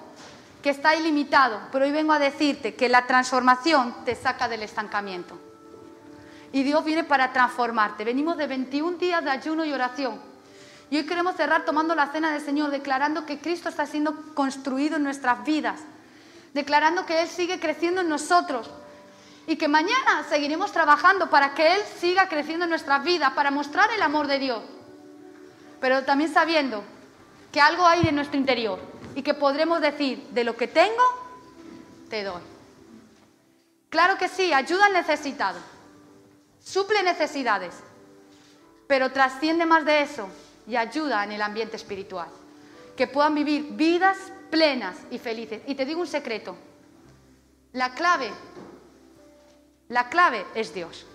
que 0.62 0.70
está 0.70 0.96
ilimitado, 0.96 1.60
pero 1.70 1.84
hoy 1.84 1.92
vengo 1.92 2.12
a 2.12 2.18
decirte 2.18 2.74
que 2.74 2.88
la 2.88 3.06
transformación 3.06 4.04
te 4.04 4.16
saca 4.16 4.48
del 4.48 4.62
estancamiento. 4.62 5.38
Y 6.52 6.62
Dios 6.62 6.84
viene 6.84 7.04
para 7.04 7.32
transformarte. 7.32 8.04
Venimos 8.04 8.36
de 8.36 8.46
21 8.46 8.96
días 8.96 9.22
de 9.22 9.30
ayuno 9.30 9.64
y 9.64 9.72
oración. 9.72 10.20
Y 10.90 10.96
hoy 10.96 11.06
queremos 11.06 11.36
cerrar 11.36 11.64
tomando 11.64 11.94
la 11.94 12.06
cena 12.12 12.32
del 12.32 12.40
Señor, 12.40 12.70
declarando 12.70 13.26
que 13.26 13.40
Cristo 13.40 13.68
está 13.68 13.86
siendo 13.86 14.14
construido 14.34 14.96
en 14.96 15.02
nuestras 15.02 15.44
vidas, 15.44 15.80
declarando 16.54 17.04
que 17.04 17.20
Él 17.20 17.28
sigue 17.28 17.60
creciendo 17.60 18.00
en 18.00 18.08
nosotros 18.08 18.70
y 19.46 19.56
que 19.56 19.68
mañana 19.68 20.24
seguiremos 20.28 20.72
trabajando 20.72 21.28
para 21.28 21.52
que 21.52 21.74
Él 21.74 21.80
siga 22.00 22.28
creciendo 22.28 22.64
en 22.64 22.70
nuestras 22.70 23.04
vidas, 23.04 23.32
para 23.32 23.50
mostrar 23.50 23.90
el 23.90 24.00
amor 24.00 24.26
de 24.26 24.38
Dios. 24.38 24.62
Pero 25.80 26.04
también 26.04 26.32
sabiendo 26.32 26.82
que 27.52 27.60
algo 27.60 27.84
hay 27.84 28.08
en 28.08 28.14
nuestro 28.14 28.38
interior 28.38 28.80
y 29.14 29.22
que 29.22 29.34
podremos 29.34 29.80
decir, 29.80 30.26
de 30.30 30.44
lo 30.44 30.56
que 30.56 30.68
tengo, 30.68 31.02
te 32.08 32.22
doy. 32.22 32.40
Claro 33.90 34.16
que 34.16 34.28
sí, 34.28 34.52
ayuda 34.52 34.86
al 34.86 34.92
necesitado, 34.92 35.58
suple 36.64 37.02
necesidades, 37.02 37.74
pero 38.86 39.12
trasciende 39.12 39.66
más 39.66 39.84
de 39.84 40.02
eso 40.02 40.28
y 40.66 40.76
ayuda 40.76 41.22
en 41.24 41.32
el 41.32 41.42
ambiente 41.42 41.76
espiritual. 41.76 42.28
Que 42.96 43.06
puedan 43.06 43.34
vivir 43.34 43.68
vidas 43.72 44.16
plenas 44.50 44.96
y 45.10 45.18
felices. 45.18 45.62
Y 45.66 45.74
te 45.74 45.84
digo 45.84 46.00
un 46.00 46.06
secreto, 46.06 46.56
la 47.72 47.94
clave, 47.94 48.30
la 49.88 50.08
clave 50.08 50.46
es 50.54 50.72
Dios. 50.72 51.06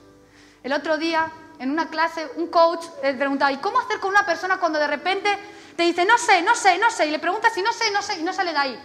El 0.64 0.74
otro 0.74 0.98
día, 0.98 1.32
en 1.60 1.72
una 1.72 1.90
clase, 1.90 2.30
un 2.36 2.48
coach 2.48 2.86
le 3.02 3.14
preguntaba, 3.14 3.52
¿y 3.52 3.58
cómo 3.58 3.80
hacer 3.80 4.00
con 4.00 4.10
una 4.12 4.26
persona 4.26 4.60
cuando 4.60 4.80
de 4.80 4.88
repente 4.88 5.30
te 5.76 5.84
dice, 5.84 6.06
no 6.06 6.18
sé, 6.18 6.42
no 6.42 6.56
sé, 6.56 6.78
no 6.78 6.90
sé, 6.92 7.08
y 7.08 7.12
le 7.12 7.20
pregunta 7.20 7.50
si 7.50 7.62
no 7.62 7.72
sé, 7.72 7.92
no 7.92 8.02
sé, 8.02 8.20
y 8.20 8.24
no 8.24 8.34
sale 8.34 8.52
de 8.52 8.58
ahí? 8.58 8.80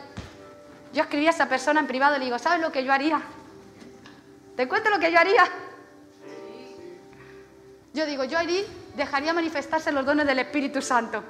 Yo 0.92 1.02
escribí 1.02 1.26
a 1.26 1.30
esa 1.30 1.48
persona 1.48 1.80
en 1.80 1.88
privado 1.88 2.16
y 2.16 2.20
le 2.20 2.26
digo, 2.26 2.38
¿sabes 2.38 2.60
lo 2.60 2.70
que 2.70 2.84
yo 2.84 2.92
haría? 2.92 3.20
¿Te 4.56 4.68
cuento 4.68 4.90
lo 4.90 5.00
que 5.00 5.10
yo 5.10 5.18
haría? 5.18 5.44
Yo 7.92 8.06
digo, 8.06 8.24
yo 8.24 8.38
ahí 8.38 8.64
dejaría 8.96 9.32
manifestarse 9.32 9.90
los 9.90 10.04
dones 10.06 10.26
del 10.26 10.38
Espíritu 10.38 10.80
Santo. 10.80 11.22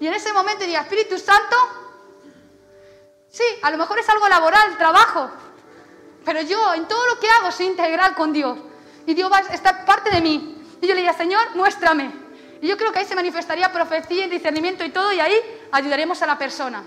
Y 0.00 0.06
en 0.06 0.14
ese 0.14 0.32
momento 0.32 0.60
diría, 0.60 0.80
Espíritu 0.80 1.18
Santo, 1.18 1.56
sí, 3.28 3.44
a 3.62 3.70
lo 3.70 3.78
mejor 3.78 3.98
es 3.98 4.08
algo 4.08 4.28
laboral, 4.28 4.76
trabajo, 4.76 5.30
pero 6.24 6.42
yo 6.42 6.74
en 6.74 6.86
todo 6.86 7.06
lo 7.06 7.20
que 7.20 7.28
hago 7.28 7.52
soy 7.52 7.66
integral 7.66 8.14
con 8.14 8.32
Dios. 8.32 8.58
Y 9.06 9.14
Dios 9.14 9.30
va 9.30 9.38
a 9.38 9.54
estar 9.54 9.84
parte 9.84 10.10
de 10.10 10.20
mí. 10.20 10.64
Y 10.80 10.86
yo 10.86 10.94
le 10.94 11.00
diría, 11.00 11.12
Señor, 11.12 11.54
muéstrame. 11.54 12.10
Y 12.60 12.66
yo 12.66 12.76
creo 12.76 12.92
que 12.92 12.98
ahí 12.98 13.06
se 13.06 13.14
manifestaría 13.14 13.72
profecía, 13.72 14.26
discernimiento 14.28 14.84
y 14.84 14.90
todo, 14.90 15.12
y 15.12 15.20
ahí 15.20 15.36
ayudaremos 15.70 16.20
a 16.22 16.26
la 16.26 16.36
persona. 16.36 16.82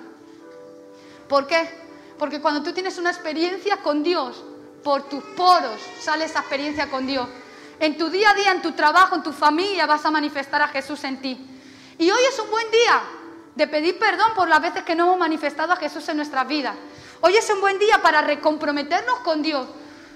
¿Por 1.27 1.47
qué? 1.47 1.69
Porque 2.17 2.41
cuando 2.41 2.61
tú 2.61 2.73
tienes 2.73 2.97
una 2.97 3.11
experiencia 3.11 3.77
con 3.77 4.03
Dios, 4.03 4.43
por 4.83 5.03
tus 5.03 5.23
poros 5.23 5.79
sale 6.01 6.25
esa 6.25 6.39
experiencia 6.39 6.89
con 6.89 7.07
Dios. 7.07 7.27
En 7.79 7.97
tu 7.97 8.09
día 8.09 8.31
a 8.31 8.33
día, 8.33 8.51
en 8.51 8.61
tu 8.61 8.73
trabajo, 8.73 9.15
en 9.15 9.23
tu 9.23 9.31
familia, 9.31 9.85
vas 9.85 10.03
a 10.05 10.11
manifestar 10.11 10.61
a 10.61 10.67
Jesús 10.67 11.03
en 11.05 11.21
ti. 11.21 11.58
Y 11.99 12.09
hoy 12.09 12.21
es 12.29 12.39
un 12.39 12.49
buen 12.49 12.71
día 12.71 13.01
de 13.55 13.67
pedir 13.67 13.99
perdón 13.99 14.33
por 14.33 14.47
las 14.47 14.61
veces 14.61 14.83
que 14.83 14.95
no 14.95 15.03
hemos 15.03 15.19
manifestado 15.19 15.73
a 15.73 15.75
Jesús 15.75 16.07
en 16.07 16.15
nuestras 16.15 16.47
vidas. 16.47 16.73
Hoy 17.19 17.35
es 17.35 17.49
un 17.49 17.59
buen 17.59 17.77
día 17.77 18.01
para 18.01 18.21
recomprometernos 18.21 19.19
con 19.19 19.41
Dios. 19.41 19.67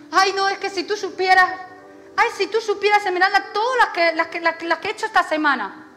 Ay, 0.09 0.31
no, 0.33 0.47
es 0.47 0.57
que 0.59 0.69
si 0.69 0.85
tú 0.85 0.95
supieras, 0.95 1.45
ay, 2.15 2.29
si 2.37 2.47
tú 2.47 2.61
supieras, 2.61 3.05
Esmeralda, 3.05 3.51
todas 3.51 3.77
las 3.79 3.87
que, 3.89 4.15
las, 4.15 4.27
que, 4.55 4.65
las 4.65 4.79
que 4.79 4.87
he 4.87 4.91
hecho 4.91 5.05
esta 5.05 5.23
semana. 5.23 5.89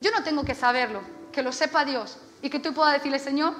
Yo 0.00 0.10
no 0.12 0.22
tengo 0.22 0.42
que 0.42 0.54
saberlo, 0.54 1.02
que 1.30 1.42
lo 1.42 1.52
sepa 1.52 1.84
Dios 1.84 2.16
y 2.40 2.48
que 2.48 2.58
tú 2.58 2.72
puedas 2.72 2.94
decirle, 2.94 3.18
Señor, 3.18 3.52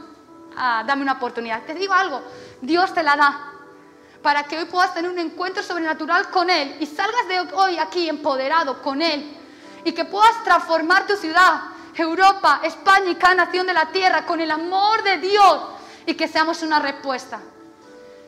ah, 0.57 0.85
dame 0.87 1.03
una 1.03 1.13
oportunidad. 1.13 1.67
Te 1.67 1.75
digo 1.75 1.93
algo, 1.93 2.23
Dios 2.63 2.95
te 2.95 3.03
la 3.03 3.15
da 3.15 3.53
para 4.23 4.45
que 4.45 4.57
hoy 4.57 4.65
puedas 4.65 4.95
tener 4.95 5.11
un 5.11 5.19
encuentro 5.19 5.63
sobrenatural 5.63 6.31
con 6.31 6.49
Él 6.49 6.79
y 6.81 6.87
salgas 6.87 7.29
de 7.29 7.41
hoy 7.57 7.77
aquí 7.77 8.09
empoderado 8.09 8.81
con 8.81 9.03
Él 9.03 9.38
y 9.85 9.93
que 9.93 10.05
puedas 10.05 10.43
transformar 10.45 11.07
tu 11.07 11.17
ciudad, 11.17 11.63
Europa, 11.95 12.61
España 12.63 13.11
y 13.11 13.17
cada 13.17 13.35
nación 13.35 13.67
de 13.67 13.75
la 13.75 13.87
tierra 13.87 14.25
con 14.25 14.41
el 14.41 14.51
amor 14.51 15.03
de 15.03 15.19
Dios 15.19 15.61
y 16.07 16.15
que 16.15 16.29
seamos 16.29 16.63
una 16.63 16.79
respuesta. 16.79 17.41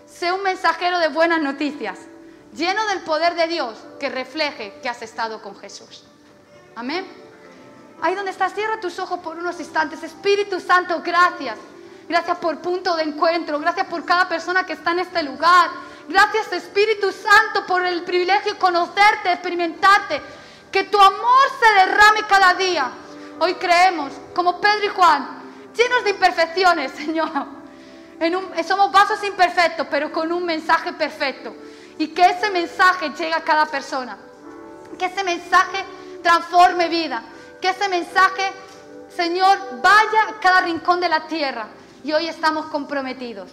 Sé 0.06 0.32
un 0.32 0.42
mensajero 0.42 0.98
de 0.98 1.08
buenas 1.08 1.40
noticias, 1.40 1.98
lleno 2.54 2.84
del 2.86 3.00
poder 3.00 3.34
de 3.36 3.46
Dios 3.46 3.78
que 3.98 4.08
refleje 4.08 4.78
que 4.82 4.88
has 4.88 5.02
estado 5.02 5.40
con 5.40 5.56
Jesús. 5.56 6.04
Amén. 6.74 7.06
Ahí 8.02 8.14
donde 8.14 8.30
estás, 8.30 8.54
cierra 8.54 8.80
tus 8.80 8.98
ojos 8.98 9.20
por 9.20 9.38
unos 9.38 9.60
instantes. 9.60 10.02
Espíritu 10.02 10.58
Santo, 10.58 11.02
gracias. 11.04 11.58
Gracias 12.08 12.38
por 12.38 12.58
punto 12.58 12.96
de 12.96 13.04
encuentro. 13.04 13.60
Gracias 13.60 13.86
por 13.86 14.04
cada 14.04 14.28
persona 14.28 14.64
que 14.66 14.72
está 14.72 14.92
en 14.92 15.00
este 15.00 15.22
lugar. 15.22 15.70
Gracias 16.08 16.52
Espíritu 16.52 17.12
Santo 17.12 17.64
por 17.66 17.86
el 17.86 18.02
privilegio 18.02 18.54
de 18.54 18.58
conocerte, 18.58 19.32
experimentarte. 19.32 20.20
Que 20.70 20.84
tu 20.84 21.00
amor 21.00 21.46
se 21.58 21.74
derrame 21.74 22.22
cada 22.28 22.54
día. 22.54 22.90
Hoy 23.40 23.54
creemos, 23.54 24.12
como 24.34 24.60
Pedro 24.60 24.86
y 24.86 24.88
Juan, 24.88 25.42
llenos 25.74 26.04
de 26.04 26.10
imperfecciones, 26.10 26.92
Señor. 26.96 27.30
somos 28.66 28.92
vasos 28.92 29.24
imperfectos, 29.24 29.86
pero 29.90 30.12
con 30.12 30.30
un 30.30 30.44
mensaje 30.44 30.92
perfecto. 30.92 31.54
Y 31.98 32.08
que 32.08 32.22
ese 32.22 32.50
mensaje 32.50 33.10
llegue 33.10 33.34
a 33.34 33.42
cada 33.42 33.66
persona. 33.66 34.16
Que 34.98 35.06
ese 35.06 35.24
mensaje 35.24 35.84
transforme 36.22 36.88
vida. 36.88 37.22
Que 37.60 37.70
ese 37.70 37.88
mensaje, 37.88 38.52
Señor, 39.14 39.58
vaya 39.82 40.28
a 40.28 40.40
cada 40.40 40.60
rincón 40.60 41.00
de 41.00 41.08
la 41.08 41.26
tierra. 41.26 41.66
Y 42.02 42.12
hoy 42.12 42.28
estamos 42.28 42.66
comprometidos, 42.66 43.50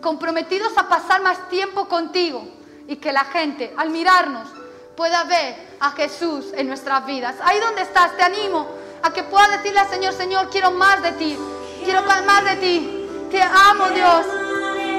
comprometidos 0.00 0.76
a 0.78 0.88
pasar 0.88 1.22
más 1.22 1.48
tiempo 1.48 1.88
contigo 1.88 2.46
y 2.86 2.96
que 2.96 3.12
la 3.12 3.24
gente 3.24 3.74
al 3.76 3.90
mirarnos 3.90 4.48
pueda 4.96 5.24
ver 5.24 5.56
a 5.80 5.92
Jesús 5.92 6.46
en 6.54 6.68
nuestras 6.68 7.06
vidas. 7.06 7.36
Ahí 7.42 7.58
donde 7.60 7.82
estás, 7.82 8.16
te 8.16 8.22
animo 8.22 8.66
a 9.02 9.12
que 9.12 9.22
puedas 9.24 9.50
decirle 9.50 9.80
al 9.80 9.88
Señor, 9.88 10.12
Señor, 10.12 10.48
quiero 10.50 10.70
más 10.70 11.02
de 11.02 11.12
ti, 11.12 11.38
quiero 11.84 12.02
más 12.02 12.44
de 12.44 12.56
ti, 12.56 13.28
te 13.30 13.42
amo 13.42 13.88
Dios, 13.90 14.26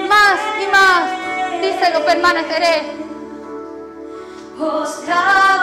más 0.07 0.39
y 0.61 0.67
más, 0.71 1.61
díselo, 1.61 2.05
permaneceré. 2.05 2.99
Ostrar 4.59 5.59